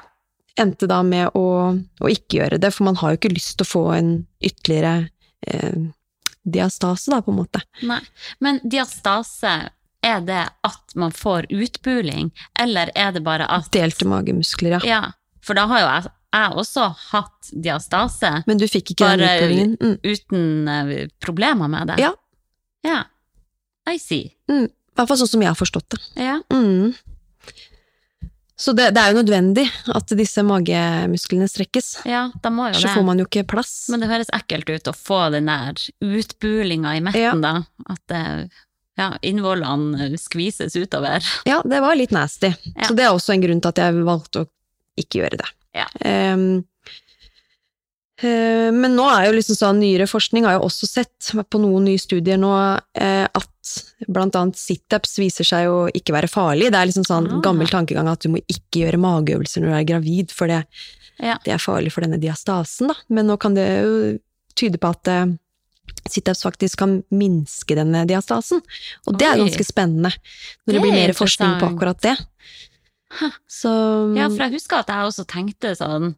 [0.60, 3.68] endte da med å, å ikke gjøre det, for man har jo ikke lyst til
[3.68, 5.10] å få en ytterligere
[5.50, 5.90] eh,
[6.44, 7.64] diastase, da, på en måte.
[7.88, 8.02] Nei.
[8.44, 9.54] Men diastase,
[10.04, 14.82] er det at man får utbuling, eller er det bare at Delte magemuskler, ja.
[14.88, 15.02] Ja,
[15.42, 19.40] for da har jo jeg, jeg også hatt diastase Men du fikk ikke den Bare-
[19.40, 19.76] utbulingen?
[19.80, 19.98] Mm.
[20.04, 22.00] uten eh, problemer med det.
[22.04, 22.14] Ja.
[22.84, 23.04] Ja.
[23.90, 24.32] I see.
[24.50, 26.00] I hvert fall sånn som jeg har forstått det.
[26.24, 26.38] Ja.
[26.54, 26.94] Mm.
[28.56, 31.88] Så det, det er jo nødvendig at disse magemusklene strekkes.
[32.08, 32.94] ja, da må jo Så det.
[32.96, 33.72] får man jo ikke plass.
[33.92, 35.74] Men det høres ekkelt ut å få den der
[36.06, 37.56] utbulinga i midten, da.
[37.90, 38.22] At det,
[39.00, 41.24] ja, innvollene skvises utover.
[41.50, 42.52] Ja, det var litt nasty.
[42.76, 42.88] Ja.
[42.90, 44.50] Så det er også en grunn til at jeg valgte å
[45.02, 45.50] ikke gjøre det.
[45.74, 45.88] Ja.
[46.06, 46.64] Um,
[48.24, 51.88] uh, men nå er jo liksom sånn, nyere forskning har jo også sett på noen
[51.90, 53.50] nye studier nå uh, at
[54.12, 56.70] blant annet situps viser seg å ikke være farlig.
[56.74, 57.40] Det er liksom sånn Ah.
[57.46, 60.66] gammel tankegang at du må ikke gjøre mageøvelser når du er gravid, for det,
[61.24, 61.38] Ja.
[61.46, 62.96] det er farlig for denne diastasen, da.
[63.10, 64.20] Men nå kan det jo
[64.56, 65.26] tyde på at eh,
[66.10, 68.62] situps faktisk kan minske denne diastasen.
[69.08, 70.12] Og det er ganske spennende,
[70.66, 72.18] når det, Det blir er mer forskning på akkurat det.
[73.48, 73.70] Så
[74.18, 76.16] Ja, for jeg husker at jeg også tenkte sånn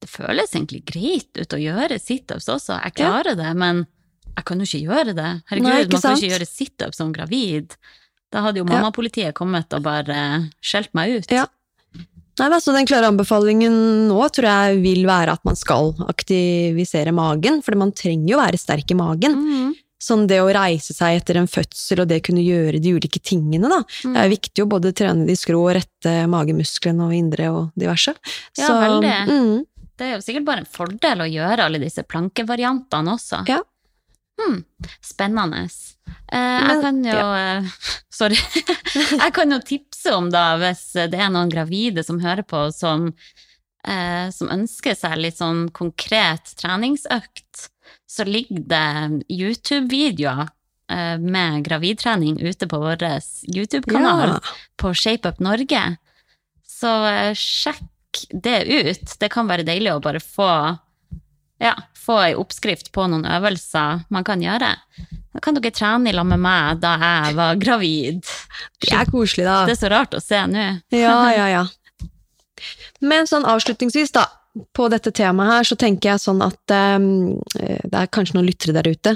[0.00, 3.82] Det føles egentlig greit ut å gjøre situps også, jeg klarer det, men
[4.30, 5.30] jeg kan jo ikke gjøre det.
[5.50, 7.74] Herregud, Nei, man kan ikke gjøre situps som gravid.
[8.32, 8.78] Da hadde jo Ja.
[8.78, 11.30] mammapolitiet kommet og bare skjelt meg ut.
[11.30, 11.44] Ja.
[12.40, 13.74] Nei, da, så den klare anbefalingen
[14.08, 18.60] nå tror jeg vil være at man skal aktivisere magen, for man trenger jo være
[18.60, 19.36] sterk i magen.
[19.36, 19.70] Mm.
[20.00, 23.68] Sånn det å reise seg etter en fødsel og det kunne gjøre de ulike tingene,
[23.68, 23.82] da.
[23.84, 24.14] Mm.
[24.14, 28.14] Det er viktig å både trene de skrå og rette magemusklene og indre og diverse.
[28.56, 29.18] Ja, veldig.
[29.28, 33.42] Mm, det er jo sikkert bare en fordel å gjøre alle disse plankevariantene også.
[33.50, 33.60] Ja.
[34.40, 34.60] Hmm,
[35.04, 35.66] spennende.
[36.32, 37.60] Eh, jeg kan jo ja.
[38.20, 38.38] Sorry.
[39.24, 40.82] jeg kan jo tipse om, da, hvis
[41.12, 43.10] det er noen gravide som hører på, som,
[43.84, 47.68] eh, som ønsker seg litt sånn konkret treningsøkt,
[48.10, 50.48] så ligger det YouTube-videoer
[50.90, 53.06] eh, med gravidtrening ute på vår
[53.46, 54.40] YouTube-kanal Ja.
[54.80, 55.84] på ShapeUp Norge.
[56.66, 59.16] Så eh, sjekk det ut.
[59.20, 60.50] Det kan være deilig å bare få
[61.60, 64.72] ja, få ei oppskrift på noen øvelser man kan gjøre.
[65.30, 68.24] Da kan dere trene i lag med meg da jeg var gravid.
[68.82, 69.60] Det er koselig, da.
[69.68, 70.66] Det er så rart å se nå.
[70.96, 71.64] Ja, ja, ja.
[73.00, 74.26] Men sånn avslutningsvis, da,
[74.76, 76.98] på dette temaet her, så tenker jeg sånn at eh,
[77.86, 79.14] det er kanskje noen lyttere der ute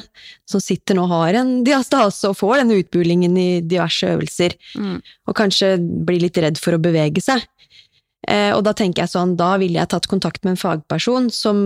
[0.49, 5.01] som sitter nå og har en diastase og får denne utbulingen i diverse øvelser, Mm.
[5.29, 5.75] og kanskje
[6.07, 7.43] blir litt redd for å bevege seg.
[8.31, 11.59] Eh, og da tenker jeg sånn, da ville jeg tatt kontakt med en fagperson som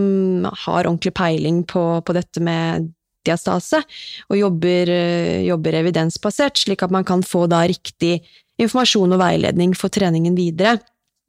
[0.65, 2.91] har ordentlig peiling på, på dette med
[3.27, 3.81] diastase,
[4.29, 8.19] og jobber, eh, jobber evidensbasert, slik at man kan få da riktig
[8.59, 10.77] informasjon og veiledning for treningen videre.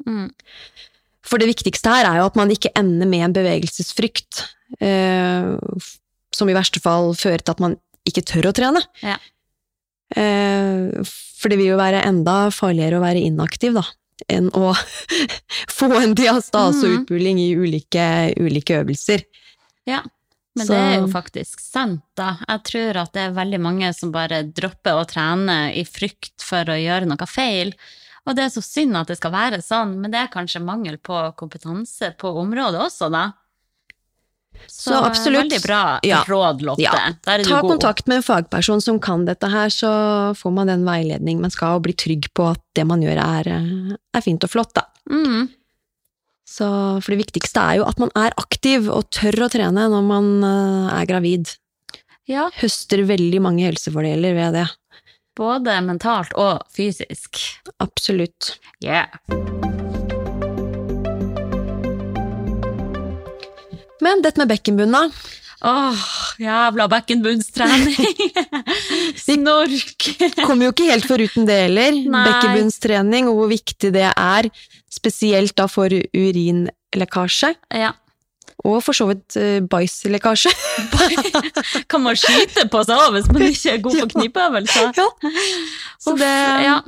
[0.07, 0.31] Mm.
[1.27, 4.45] For det viktigste her er jo at man ikke ender med en bevegelsesfrykt,
[4.81, 5.53] eh,
[6.35, 7.77] som i verste fall fører til at man
[8.09, 8.83] ikke tør å trene.
[9.05, 9.19] Ja.
[10.17, 11.05] Eh,
[11.41, 13.85] for det vil jo være enda farligere å være inaktiv, da,
[14.29, 14.75] enn å
[15.79, 17.03] få en diastase og Mhm.
[17.05, 19.23] utbuling i ulike, ulike øvelser.
[19.87, 20.03] Ja.
[20.57, 22.37] Men Så- det er jo faktisk sant, da.
[22.49, 26.65] Jeg tror at det er veldig mange som bare dropper å trene i frykt for
[26.65, 27.73] å gjøre noe feil.
[28.27, 30.99] Og det er så synd at det skal være sånn, men det er kanskje mangel
[30.99, 33.33] på kompetanse på området også, da.
[34.67, 35.43] Så absolutt.
[35.51, 36.23] Veldig bra Ja.
[36.29, 36.83] råd, Lotte.
[36.83, 36.93] Ja.
[37.25, 41.51] Ta kontakt med en fagperson som kan dette her, så får man den veiledning man
[41.51, 44.73] skal, og bli trygg på at det man gjør er, eh, er fint og flott,
[44.75, 44.83] da.
[45.11, 45.49] Mm.
[46.51, 46.67] Så,
[47.03, 50.31] for det viktigste er jo at man er aktiv og tør å trene når man
[50.45, 51.57] eh, er gravid.
[52.27, 54.69] Ja, Høster veldig mange helsefordeler ved det.
[55.37, 57.39] både mentalt og fysisk.
[57.81, 58.59] Absolutt.
[58.85, 59.07] Yeah.
[64.05, 65.05] Men dette med bekkenbunn, da?
[65.61, 66.05] Åh,
[66.41, 67.97] jævla bekkenbunnstrening.
[69.27, 70.07] Snork.
[70.39, 71.99] Kommer jo ikke helt foruten det heller.
[72.01, 72.23] Nei.
[72.31, 74.49] Bekkenbunnstrening, og hvor viktig det er,
[74.91, 77.53] spesielt da for urinlekkasje.
[77.77, 77.93] Ja.
[78.65, 80.53] Og for så vidt eh, bæsjlekkasje.
[81.93, 84.91] Kan man skyte på seg òg hvis man ikke er god på knipeøvelser?
[84.97, 85.09] Ja.
[86.01, 86.35] Så det
[86.65, 86.81] ja.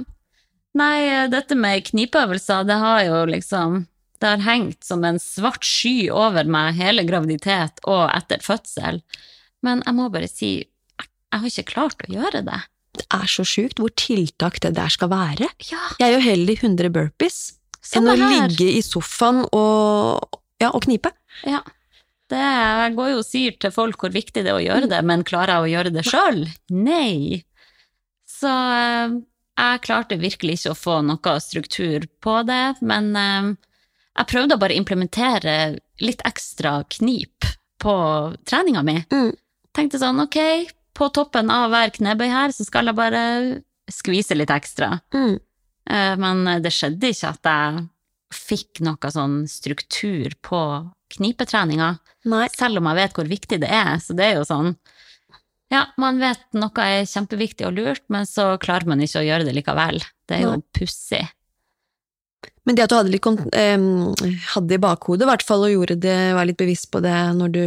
[0.81, 3.83] Nei, dette med knipeøvelser, det har jo liksom
[4.23, 9.01] Det har hengt som en svart sky over meg hele graviditet og etter fødsel.
[9.67, 12.61] Men jeg må bare si, jeg har ikke klart å gjøre det.
[13.01, 15.49] Det er så sjukt hvor tiltak det der skal være.
[15.71, 17.39] Ja, Jeg gjør heller 100 burpees
[17.97, 21.11] enn å ligge i sofaen og, ja, og knipe.
[21.49, 21.65] Ja.
[22.31, 25.01] Det, jeg går jo og sier til folk hvor viktig det er å gjøre det,
[25.09, 26.45] men klarer jeg å gjøre det sjøl?
[26.73, 27.43] Nei.
[28.29, 29.19] Så eh,
[29.59, 33.51] jeg klarte virkelig ikke å få noe struktur på det, men eh,
[34.19, 35.57] jeg prøvde å bare implementere
[36.05, 37.47] litt ekstra knip
[37.83, 37.95] på
[38.49, 38.99] treninga mi.
[39.13, 39.33] Mm.
[39.73, 40.39] Tenkte sånn, ok,
[40.93, 43.23] på toppen av hver knebøy her, så skal jeg bare
[43.91, 44.99] skvise litt ekstra.
[45.17, 45.39] Mm.
[45.91, 47.87] Eh, Men det skjedde ikke at jeg
[48.33, 50.61] fikk noe sånn struktur på
[51.13, 52.47] knipetreninga, Nei.
[52.57, 53.97] selv om jeg vet hvor viktig det er.
[54.01, 54.77] Så det er jo sånn
[55.73, 59.47] Ja, man vet noe er kjempeviktig og lurt, men så klarer man ikke å gjøre
[59.49, 60.03] det likevel.
[60.29, 61.25] Det er jo pussig.
[62.67, 63.27] Men det at du hadde, litt,
[64.55, 67.53] hadde i bakhodet, i hvert fall, og gjorde det, var litt bevisst på det når
[67.57, 67.65] du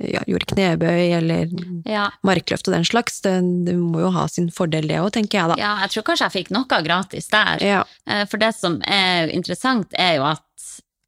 [0.00, 1.50] ja, gjorde knebøy eller
[1.88, 3.34] Ja, markløft og den slags, det,
[3.66, 5.58] det må jo ha sin fordel det òg, tenker jeg da.
[5.60, 7.64] ja, jeg tror kanskje jeg fikk noe gratis der.
[7.64, 7.82] Ja.
[8.08, 10.46] Eh, For det som er interessant, er jo at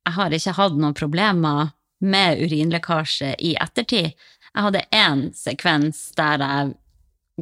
[0.02, 1.70] jeg har ikke hatt noen problemer
[2.02, 4.12] med urinlekkasje i ettertid.
[4.52, 6.72] Jeg hadde én sekvens der jeg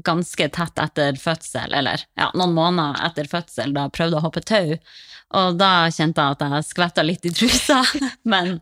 [0.06, 4.76] ganske tett etter fødsel, eller ja, noen måneder etter fødsel, da prøvde å hoppe tau,
[5.36, 7.82] og da kjente jeg at jeg skvetta litt i trusa.
[8.24, 8.60] Men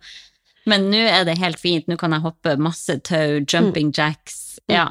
[0.68, 4.88] men nå er det helt fint, nå kan jeg hoppe masse tau, jumping jacks, ja,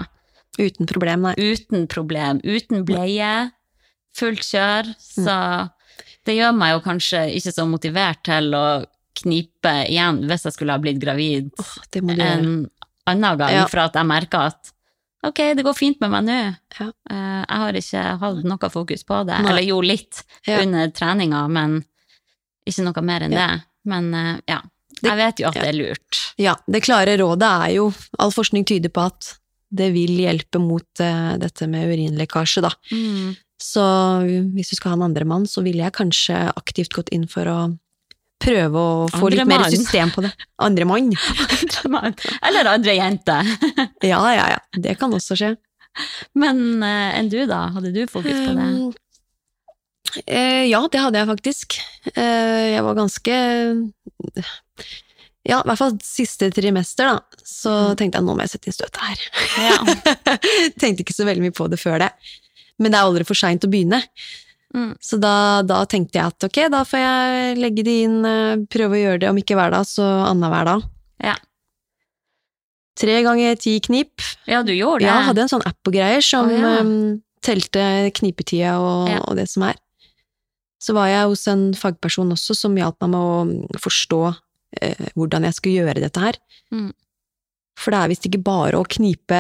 [0.58, 1.36] Uten problem, nei.
[1.38, 3.52] uten problem, uten bleie,
[4.18, 5.36] fullt kjør, så
[6.26, 8.64] det gjør meg jo kanskje ikke så motivert til å
[9.22, 12.66] knipe igjen hvis jeg skulle ha blitt gravid oh, en
[13.06, 13.68] annen gang, Ja.
[13.70, 14.74] for at jeg merker at
[15.26, 16.38] ok, det går fint med meg nå.
[16.80, 16.88] Ja.
[17.10, 19.50] Eh, Jeg har ikke hatt noe fokus på det, Nei.
[19.52, 20.62] eller jo litt Ja.
[20.62, 21.84] under treninga, men
[22.68, 23.48] ikke noe mer enn Ja.
[23.48, 23.64] det.
[23.86, 24.62] Men eh, ja,
[25.02, 26.34] jeg vet jo at det er lurt.
[26.38, 29.38] Ja, det klare rådet er jo, all forskning tyder på at
[29.72, 32.70] det vil hjelpe mot uh, dette med urinlekkasje, da.
[32.92, 33.36] Mm.
[33.60, 33.84] Så
[34.54, 37.44] hvis du skal ha en andre mann, så ville jeg kanskje aktivt gått inn for
[37.46, 37.78] å
[38.42, 39.74] prøve å få Andre litt mer mann.
[39.74, 40.32] system på det.
[40.64, 41.10] Andre mann.
[42.48, 43.40] Eller andre jente.
[44.12, 44.60] Ja, ja, ja.
[44.78, 45.56] Det kan også skje.
[46.38, 47.68] Men uh, enn du, da?
[47.74, 48.68] Hadde du fokus på det?
[48.70, 48.94] Um,
[50.26, 51.78] eh, ja, det hadde jeg faktisk.
[52.14, 53.38] Uh, jeg var ganske
[55.48, 57.42] Ja, i hvert fall siste trimester, da.
[57.42, 59.30] Så tenkte jeg nå må jeg sette inn støtet her.
[59.66, 59.78] Ja.
[60.82, 62.12] tenkte ikke så veldig mye på det før det.
[62.78, 64.04] Men det er aldri for seint å begynne.
[64.76, 64.94] Mm.
[65.00, 68.98] Så da, da tenkte jeg at ok, da får jeg legge det inn, eh, prøve
[68.98, 70.88] å gjøre det, om ikke hver dag, så annenhver dag.
[71.24, 71.36] Ja.
[72.98, 74.26] Tre ganger ti knip.
[74.50, 75.10] ja, du gjorde det?
[75.12, 76.74] Ja, hadde en sånn app og greier som oh, ja.
[76.82, 77.84] um, telte
[78.18, 79.22] knipetida og, Ja.
[79.24, 79.78] og det som er.
[80.82, 83.20] Så var jeg hos en fagperson også som hjalp meg med
[83.74, 84.22] å forstå
[84.82, 86.38] eh, hvordan jeg skulle gjøre dette her.
[86.74, 86.92] Mm.
[87.78, 89.38] For det er visst ikke bare å knipe,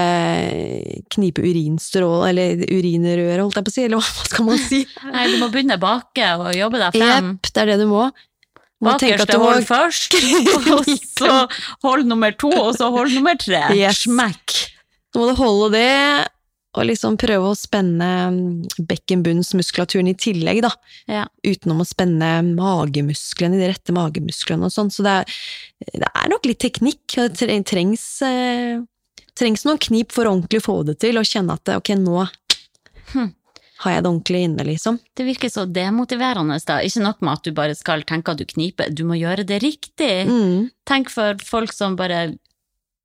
[1.13, 4.81] knipe urinstrål, eller urinrøret, holdt jeg på å si, eller hva skal man si?
[5.15, 7.31] Nei, du må begynne bake og jobbe deg frem.
[7.33, 8.05] Jepp, det er det du må.
[8.85, 10.17] Må Bakerste må- hold først,
[10.77, 11.31] og så
[11.87, 13.63] hold nummer to, og så hold nummer tre.
[13.73, 14.03] Yes.
[14.05, 14.53] Smekk.
[15.09, 15.87] Så må du holde det,
[16.77, 18.41] og liksom prøve å spenne mm,
[18.89, 20.71] bekkenbunnsmuskulaturen i tillegg, da.
[21.09, 21.23] Ja.
[21.45, 24.91] Utenom å spenne magemusklene, de rette magemusklene og sånn.
[24.93, 25.39] Så det er,
[26.03, 27.17] det er nok litt teknikk.
[27.37, 28.77] Det trengs, eh,
[29.37, 32.27] trengs noen knip for å ordentlig få det til, og kjenne at ok, nå
[33.13, 33.29] Hm.
[33.83, 34.97] har jeg det ordentlig inne, liksom.
[35.15, 36.81] Det virker så demotiverende, da.
[36.83, 39.61] Ikke nok med at du bare skal tenke at du kniper, du må gjøre det
[39.63, 40.27] riktig.
[40.27, 40.67] Mm.
[40.89, 42.33] Tenk for folk som bare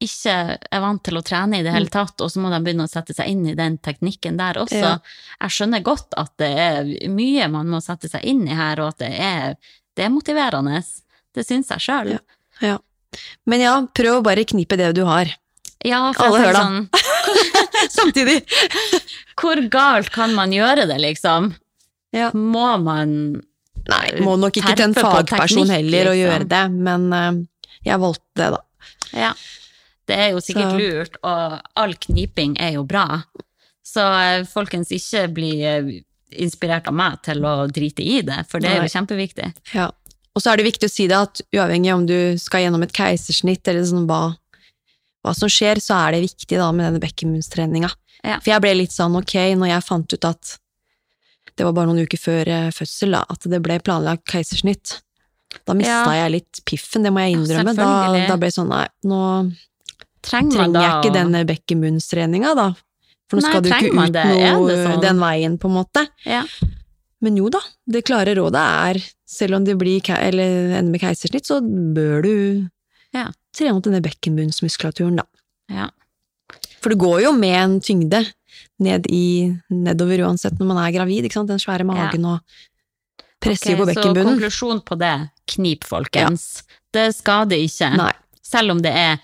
[0.05, 2.86] ikke er vant til å trene i det hele tatt, og så må de begynne
[2.88, 4.80] å sette seg inn i den teknikken der også.
[4.82, 4.96] Ja.
[5.40, 8.94] Jeg skjønner godt at det er mye man må sette seg inn i her, og
[8.94, 9.57] at det er
[9.96, 10.80] det er motiverende.
[11.32, 12.14] Det syns jeg sjøl.
[12.16, 12.22] Ja.
[12.62, 12.78] Ja.
[13.48, 15.30] Men ja, prøv å bare knipe det du har.
[15.84, 16.84] Ja, for Alle hører sånn,
[17.98, 18.38] Samtidig!
[19.40, 21.50] hvor galt kan man gjøre det, liksom?
[22.14, 22.30] Ja.
[22.36, 23.16] Må man
[23.82, 26.20] Nei, må nok ikke til en fagperson heller å liksom.
[26.20, 27.40] gjøre det, men eh,
[27.88, 28.61] jeg valgte det, da.
[29.24, 29.32] Ja.
[30.12, 33.06] Det er jo sikkert Så- lurt, og all kniping er jo bra.
[33.82, 35.88] Så eh, folkens, ikke bli eh,
[36.38, 39.48] inspirert av meg til å drite i det, for det er jo kjempeviktig.
[39.74, 39.88] Ja.
[40.32, 42.94] Og så er det viktig å si det at uavhengig om du skal gjennom et
[42.96, 44.20] keisersnitt eller sånn hva,
[45.24, 47.90] hva som skjer, så er det viktig da med denne bekkenbunnstreninga.
[48.24, 48.38] Ja.
[48.40, 50.54] For jeg ble litt sånn ok, når jeg fant ut at
[51.58, 55.00] det var bare noen uker før eh, fødsel, da, at det ble planlagt keisersnitt.
[55.68, 56.22] Da mista Ja.
[56.22, 57.82] jeg litt piffen, det må jeg Ja, da,
[58.30, 59.20] da ble det sånn nei, nå
[60.22, 62.68] Trenger trenger da jeg ikke denne bekkenbunnstreninga, da.
[63.30, 64.24] For nå Nei, skal du ikke ut det?
[64.52, 65.00] Noe sånn?
[65.02, 66.04] den veien, på en måte.
[66.28, 66.42] Ja.
[67.22, 71.60] Men jo da, det klare rådet er, selv om det blir, ender med keisersnitt, så
[71.62, 72.34] bør du
[73.14, 73.28] Ja.
[73.54, 75.24] trene opp denne bekkenbunnsmuskulaturen, da.
[75.70, 75.88] Ja.
[76.82, 78.24] For det går jo med en tyngde
[78.82, 81.48] ned i, nedover uansett når man er gravid, ikke sant?
[81.48, 82.40] Den svære magen og
[83.42, 84.26] presser jo Ok, på bekkenbunnen.
[84.26, 85.14] Så konklusjon på det,
[85.54, 86.62] knip, folkens.
[86.92, 88.12] Det skader ikke, Nei.
[88.42, 89.18] selv om det er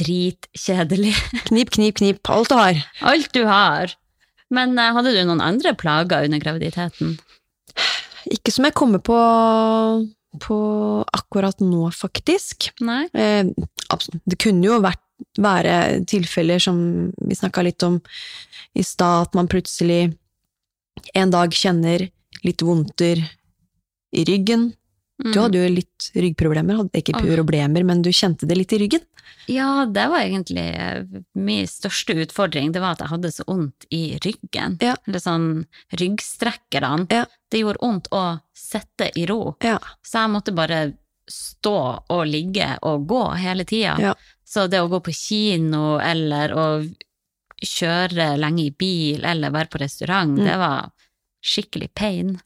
[0.00, 1.14] dritkjedelig.
[1.48, 2.80] Knip, knip, knip, alt du har.
[3.04, 3.94] Alt du har.
[4.54, 7.16] Men eh, hadde du noen andre plager under graviditeten?
[8.32, 9.18] Ikke som jeg kommer på,
[10.44, 10.58] på
[11.16, 12.70] akkurat nå, faktisk.
[12.84, 13.04] Nei?
[13.12, 13.50] Eh.
[14.24, 15.02] Det kunne jo vært,
[15.38, 16.78] være tilfeller som
[17.22, 18.00] vi snakka litt om
[18.74, 20.14] i stad, at man plutselig
[21.14, 22.08] en dag kjenner
[22.44, 23.20] litt vondter
[24.14, 24.72] i ryggen.
[25.22, 29.04] Du hadde jo litt ryggproblemer, hadde ikke problemer, men du kjente det litt i ryggen.
[29.46, 31.04] Ja, det var egentlig eh,
[31.38, 32.72] min største utfordring.
[32.72, 34.78] Det var at jeg hadde så vondt i ryggen.
[34.82, 34.96] Ja.
[35.06, 35.46] Eller sånn
[36.00, 37.06] ryggstrekkerne.
[37.12, 37.24] Ja.
[37.52, 38.24] Det gjorde vondt å
[38.56, 39.54] sitte i ro.
[39.62, 39.78] Ja.
[40.02, 40.80] Så jeg måtte bare
[41.30, 41.76] stå
[42.12, 43.94] og ligge og gå hele tida.
[44.00, 44.14] Ja.
[44.44, 46.66] Så det å gå på kino eller å
[47.64, 50.44] kjøre lenge i bil eller være på restaurant, Mm.
[50.44, 50.90] det var
[51.44, 52.40] skikkelig pain.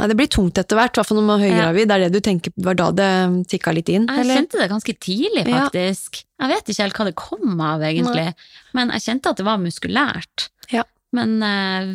[0.00, 1.86] Nei, det blir tungt etter hvert, i hvert fall når man er høygravid.
[1.86, 3.10] Det er det du tenker, var da det
[3.52, 4.08] tikka litt inn?
[4.10, 4.34] Jeg eller?
[4.40, 5.68] kjente det ganske tidlig, Ja.
[5.68, 6.24] faktisk.
[6.40, 8.34] Jeg vet ikke helt hva det kom av, egentlig,
[8.74, 10.48] men jeg kjente at det var muskulært.
[10.74, 10.82] Ja.
[11.14, 11.92] Men eh,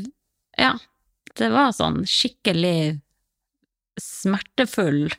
[0.64, 0.72] ja,
[1.36, 3.02] det var sånn skikkelig
[4.00, 5.10] smertefull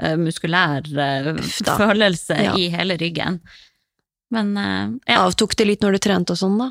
[0.00, 1.32] eh, muskulær eh,
[1.76, 2.54] følelse Ja.
[2.56, 3.40] i hele ryggen.
[4.30, 5.24] Men ja.
[5.26, 6.70] Avtok det litt når du trente og sånn, da?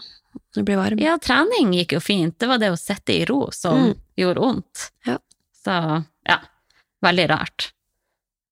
[0.55, 0.99] Når du ble varm?
[1.03, 2.37] ja, trening gikk jo fint.
[2.39, 3.95] Det var det å sitte i ro som Mm.
[4.17, 4.91] gjorde vondt.
[5.05, 5.17] Ja.
[5.59, 5.75] Så
[6.29, 6.39] ja,
[7.05, 7.71] veldig rart.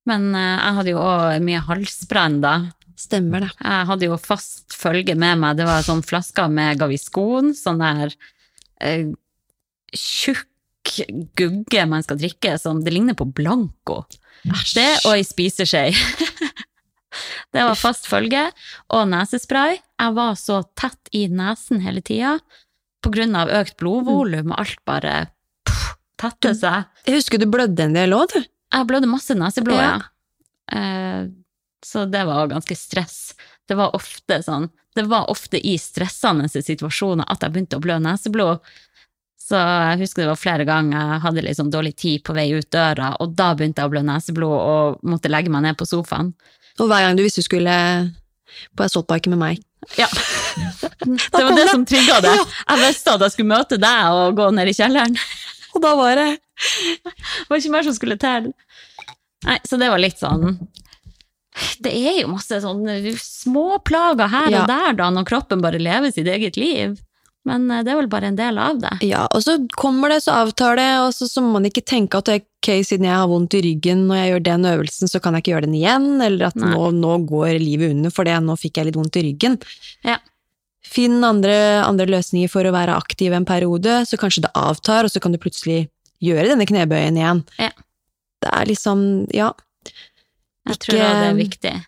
[0.07, 2.57] Men eh, jeg hadde jo òg mye halsbrann da.
[2.97, 3.51] Stemmer det.
[3.61, 5.57] Jeg hadde jo fast følge med meg.
[5.59, 8.15] Det var sånn flasker med Gaviscon, sånn der
[8.81, 9.11] eh,
[9.93, 10.47] tjukk
[11.37, 14.05] gugge man skal drikke, som det ligner på Blanco.
[14.73, 15.91] Det og ei spiseskje.
[17.53, 18.47] det var fast følge.
[18.95, 19.81] Og nesespray.
[19.97, 22.37] Jeg var så tett i nesen hele tida
[23.03, 25.15] på grunn av økt blodvolum, og alt bare
[26.19, 26.87] tette seg.
[27.07, 28.41] Jeg husker du blødde en del òg, du.
[28.73, 29.93] Jeg blødde masse neseblod, ja.
[29.97, 30.77] Ja.
[30.77, 31.29] Eh,
[31.85, 33.35] så det var ganske stress.
[33.67, 37.99] Det var ofte sånn Det var ofte i stressende situasjoner at jeg begynte å blø
[38.01, 38.63] neseblod.
[39.37, 42.67] Så jeg husker det var flere ganger jeg hadde sånn dårlig tid på vei ut
[42.73, 46.33] døra, og da begynte jeg å blø neseblod og måtte legge meg ned på sofaen.
[46.81, 47.77] Og hver gang du visste du skulle
[48.75, 49.63] på assaultbiken med meg
[49.99, 50.09] Ja.
[51.05, 52.33] Det var det som trigga det.
[52.33, 55.13] Jeg visste at jeg skulle møte deg og gå ned i kjelleren.
[55.77, 56.27] Og da var det
[57.05, 58.51] Det var ikke mer som skulle til.
[59.47, 60.55] Nei, så det var litt sånn
[61.81, 64.61] Det er jo masse sånne småplager her Ja.
[64.63, 66.97] og der, da, når kroppen bare lever sitt eget liv.
[67.47, 68.91] Men eh, det er vel bare en del av det.
[69.07, 72.19] Ja, og så kommer det, så avtar det, og så, så må man ikke tenke
[72.19, 75.37] at ok, siden jeg har vondt i ryggen når jeg gjør den øvelsen, så kan
[75.37, 78.57] jeg ikke gjøre den igjen, eller at nå, nå går livet under for det, nå
[78.59, 79.55] fikk jeg litt vondt i ryggen.
[80.05, 80.17] Ja.
[80.87, 81.53] Finn andre,
[81.85, 85.33] andre løsninger for å være aktiv en periode, så kanskje det avtar, og så kan
[85.35, 85.89] du plutselig
[86.23, 87.43] gjøre denne knebøyen igjen.
[87.59, 87.69] Ja.
[88.41, 89.01] Det er liksom,
[89.35, 89.51] ja,
[90.67, 91.85] Jeg tror Ikke- tror det er viktig.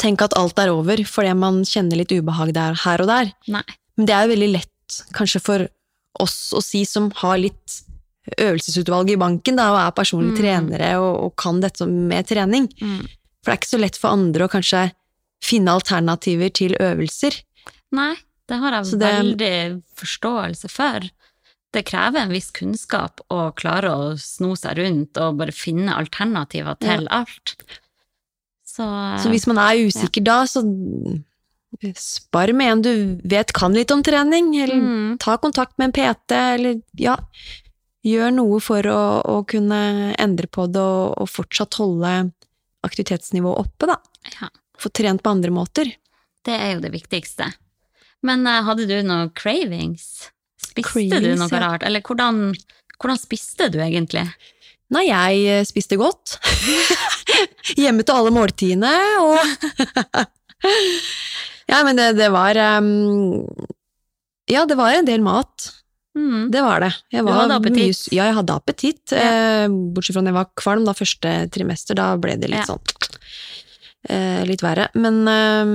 [0.00, 3.32] tenk at alt er over fordi man kjenner litt ubehag der, her og der.
[3.48, 3.62] Nei.
[3.96, 5.68] Men det er jo veldig lett kanskje for
[6.18, 7.82] oss å si som har litt
[8.38, 10.40] øvelsesutvalg i banken da, og er personlige Mm.
[10.70, 12.68] trenere og, og kan dette med trening.
[12.80, 13.02] Mm.
[13.42, 14.92] For det er ikke så lett for andre å kanskje
[15.42, 17.42] finne alternativer til øvelser.
[17.92, 18.14] Nei,
[18.48, 21.00] det har jeg det- veldig forståelse for.
[21.72, 26.78] Det krever en viss kunnskap å klare å sno seg rundt og bare finne alternativer
[26.82, 27.54] til alt.
[28.66, 28.82] Så,
[29.22, 30.62] Så hvis man er usikker da, så
[31.94, 32.92] spar med en du
[33.28, 37.16] vet kan litt om trening, eller mm, ta kontakt med en PT, eller ja,
[38.06, 42.32] gjør noe for å, å kunne endre på det og, og fortsatt holde
[42.86, 43.98] aktivitetsnivået oppe, da.
[44.40, 44.48] ja,
[44.80, 45.90] Få trent på andre måter.
[46.44, 47.50] det er jo det viktigste.
[48.26, 50.30] Men eh, hadde du noen cravings?
[50.60, 51.60] Spiste du noe ja.
[51.64, 51.84] rart?
[51.86, 52.50] Eller hvordan,
[53.00, 54.26] hvordan spiste du egentlig?
[54.90, 56.36] Nei, jeg eh, spiste godt.
[57.80, 59.38] Hjemme til alle måltidene, og
[61.70, 63.44] Ja, men det, det var um,
[64.50, 65.70] Ja, det var en del mat.
[66.18, 66.48] Mm.
[66.50, 66.90] Det var det.
[67.14, 68.00] Jeg Du hadde appetitt?
[68.10, 69.12] mye- ja, jeg hadde appetitt.
[69.14, 72.72] Eh, bortsett fra når jeg var kvalm da første trimester, da ble det litt Ja.
[72.74, 72.82] sånn
[74.08, 74.86] Litt verre.
[74.96, 75.72] Men eh,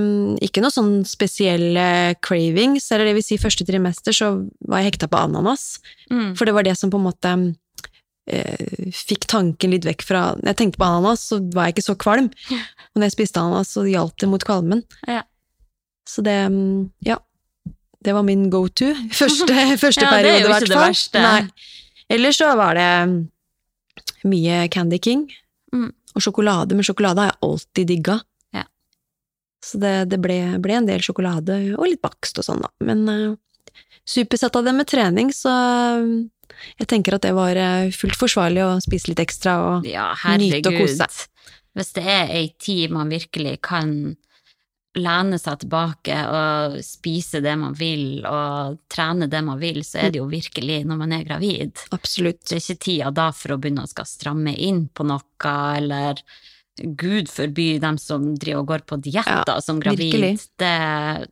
[0.48, 4.32] ikke noe sånn spesielle cravings, eller det vil si første trimester så
[4.66, 5.76] var jeg hekta på ananas.
[6.10, 6.34] Mm.
[6.38, 7.36] For det var det som på en måte
[8.32, 11.86] eh, fikk tanken litt vekk fra Når jeg tenkte på ananas, så var jeg ikke
[11.92, 12.32] så kvalm.
[12.34, 14.84] Og når jeg spiste ananas, så hjalp det mot kvalmen.
[15.06, 15.22] Ja.
[16.10, 17.22] Så det mm, Ja.
[18.06, 18.92] Det var min go to.
[19.18, 21.48] Første, første Ja, det er periode, jo i hvert det fall.
[22.14, 23.16] Ellers så var det mm,
[24.30, 25.26] mye Candy King.
[26.16, 28.20] Og sjokolade, men sjokolade har jeg alltid digga.
[28.56, 28.64] Ja.
[29.64, 32.72] Så det, det ble, ble en del sjokolade, og litt bakst og sånn, da.
[32.88, 33.76] Men uh,
[34.08, 35.54] supersett av det med trening, så
[36.00, 36.14] uh,
[36.80, 40.72] jeg tenker at det var uh, fullt forsvarlig å spise litt ekstra og Ja, Nyte
[40.72, 41.56] og kose seg.
[41.76, 44.16] Hvis det er ei tid man virkelig kan
[44.96, 50.14] lene seg tilbake og spise det man vil, og trene det man vil, så er
[50.14, 51.86] det jo virkelig når man er gravid.
[51.96, 55.54] absolutt Det er ikke tida da for å begynne å skal stramme inn på noe,
[55.76, 56.22] eller
[56.76, 60.12] gud forby dem som driver og går på dietter som gravid.
[60.12, 60.50] virkelig.
[60.60, 60.76] Det,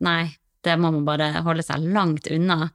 [0.04, 0.22] nei,
[0.64, 2.70] det må man bare holde seg langt unna.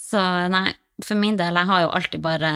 [0.00, 0.20] Så
[0.52, 0.70] nei,
[1.04, 2.52] for min del, jeg har jo alltid bare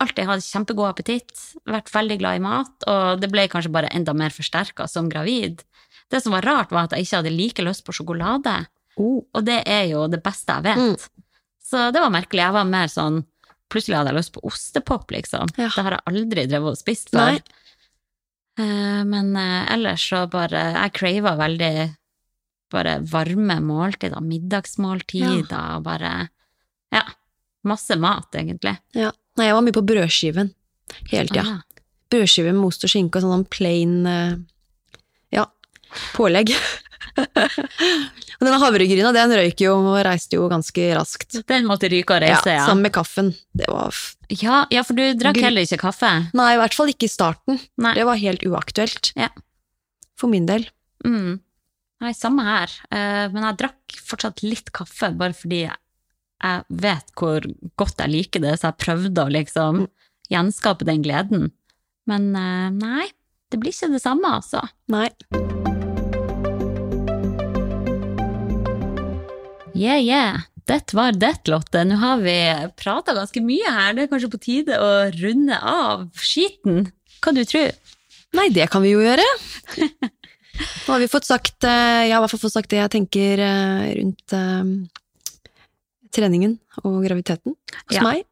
[0.00, 4.14] alltid hatt kjempegod appetitt, vært veldig glad i mat, og det ble kanskje bare enda
[4.16, 5.60] mer forsterka som gravid.
[6.10, 8.54] Det som var rart, var at jeg ikke hadde like lyst på sjokolade,
[8.98, 9.20] oh.
[9.22, 10.80] og det er jo det beste jeg vet.
[10.80, 11.26] Mm.
[11.70, 12.42] Så det var merkelig.
[12.42, 13.22] Jeg var mer sånn
[13.70, 15.50] Plutselig hadde jeg lyst på ostepop, liksom.
[15.54, 15.68] Ja.
[15.70, 17.36] Det har jeg aldri drevet og spist før.
[18.58, 21.74] Eh, men eh, ellers så bare Jeg crava veldig
[22.70, 26.28] bare varme måltider, middagsmåltider, og bare
[26.90, 27.04] Ja.
[27.62, 28.72] Masse mat, egentlig.
[28.96, 29.10] Ja.
[29.36, 30.50] Nei, jeg var mye på brødskiven
[31.10, 31.42] hele tida.
[31.44, 34.59] Ah, Brødskive med ost og skinke og sånn plain eh, ja,
[36.14, 36.52] pålegg.
[37.20, 41.40] og denne havregryna, den røyk jo og reiste jo ganske raskt.
[41.50, 42.60] Den måtte ryke og reise, ja.
[42.60, 42.64] ja.
[42.68, 43.32] Sammen med kaffen.
[43.56, 43.96] Det var
[44.30, 46.10] Ja, ja, for du drakk heller ikke kaffe?
[46.36, 47.60] Nei, i hvert fall ikke i starten.
[47.80, 47.94] Nei.
[47.98, 49.12] Det var helt uaktuelt.
[49.18, 49.30] Ja.
[50.20, 50.68] For min del.
[51.06, 51.40] Mm.
[52.00, 52.74] Nei, samme her.
[52.88, 57.44] Eh, men jeg drakk fortsatt litt kaffe, bare fordi jeg vet hvor
[57.80, 59.86] godt jeg liker det, så jeg prøvde å liksom
[60.32, 61.50] gjenskape den gleden.
[62.08, 63.10] Men eh, nei,
[63.52, 64.64] det blir ikke det samme, altså.
[64.92, 65.10] Nei.
[69.80, 70.40] Yeah, yeah.
[70.68, 71.82] Det var det, Lotte.
[71.88, 72.36] Nå har vi
[72.78, 73.94] prata ganske mye her.
[73.96, 76.84] Det er kanskje på tide å runde av skiten.
[77.24, 77.72] Hva du tror?
[78.36, 79.24] Nei, det kan vi jo gjøre.
[79.80, 82.92] Nå har vi fått sagt Ja, Jeg har i hvert fall fått sagt det jeg
[82.92, 84.72] tenker eh, rundt eh,
[86.14, 88.04] treningen og graviditeten hos Ja.
[88.04, 88.26] meg.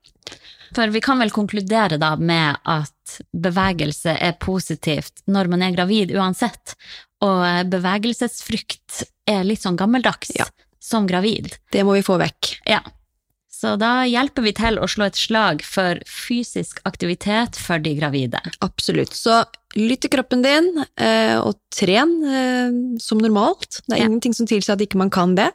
[0.76, 6.12] For vi kan vel konkludere da med at bevegelse er positivt når man er gravid
[6.12, 6.74] uansett,
[7.24, 10.46] og eh, bevegelsesfrykt er litt sånn gammeldags Ja.
[10.88, 11.52] Som gravid.
[11.72, 12.54] Det må vi få vekk.
[12.68, 12.80] Ja.
[13.58, 18.38] Så da hjelper vi til å slå et slag for fysisk aktivitet for de gravide.
[18.62, 19.16] Absolutt.
[19.18, 19.40] Så
[19.74, 23.80] lytt til kroppen din, eh, og tren eh, som normalt.
[23.88, 24.06] Det er Ja.
[24.06, 25.50] ingenting som tilsier at ikke man kan det.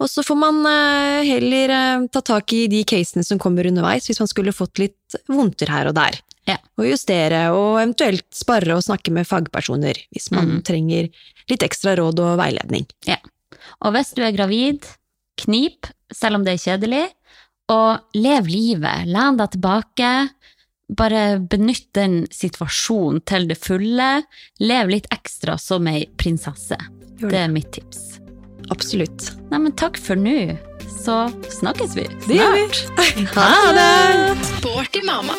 [0.00, 4.18] Og så får man eh, heller ta tak i de casene som kommer underveis, hvis
[4.18, 6.16] man skulle fått litt vondter her og der.
[6.48, 6.56] Ja.
[6.80, 10.62] Og justere, og eventuelt spare og snakke med fagpersoner hvis man mm.
[10.66, 11.12] trenger
[11.52, 12.88] litt ekstra råd og veiledning.
[13.06, 13.20] Ja.
[13.82, 14.86] Og hvis du er gravid,
[15.42, 17.04] knip, selv om det er kjedelig,
[17.72, 19.06] og lev livet.
[19.08, 20.10] Len deg tilbake.
[20.92, 24.10] Bare benytt den situasjonen til det fulle.
[24.60, 26.76] Lev litt ekstra som ei prinsesse.
[27.22, 28.18] Det er mitt tips.
[28.74, 29.30] Absolutt.
[29.50, 30.52] Nei, men takk for nå.
[31.02, 31.16] Så
[31.50, 32.68] snakkes vi Det gjør vi.
[32.76, 33.34] snart.
[33.38, 34.46] Ha det!
[34.58, 35.38] Sporty mamma.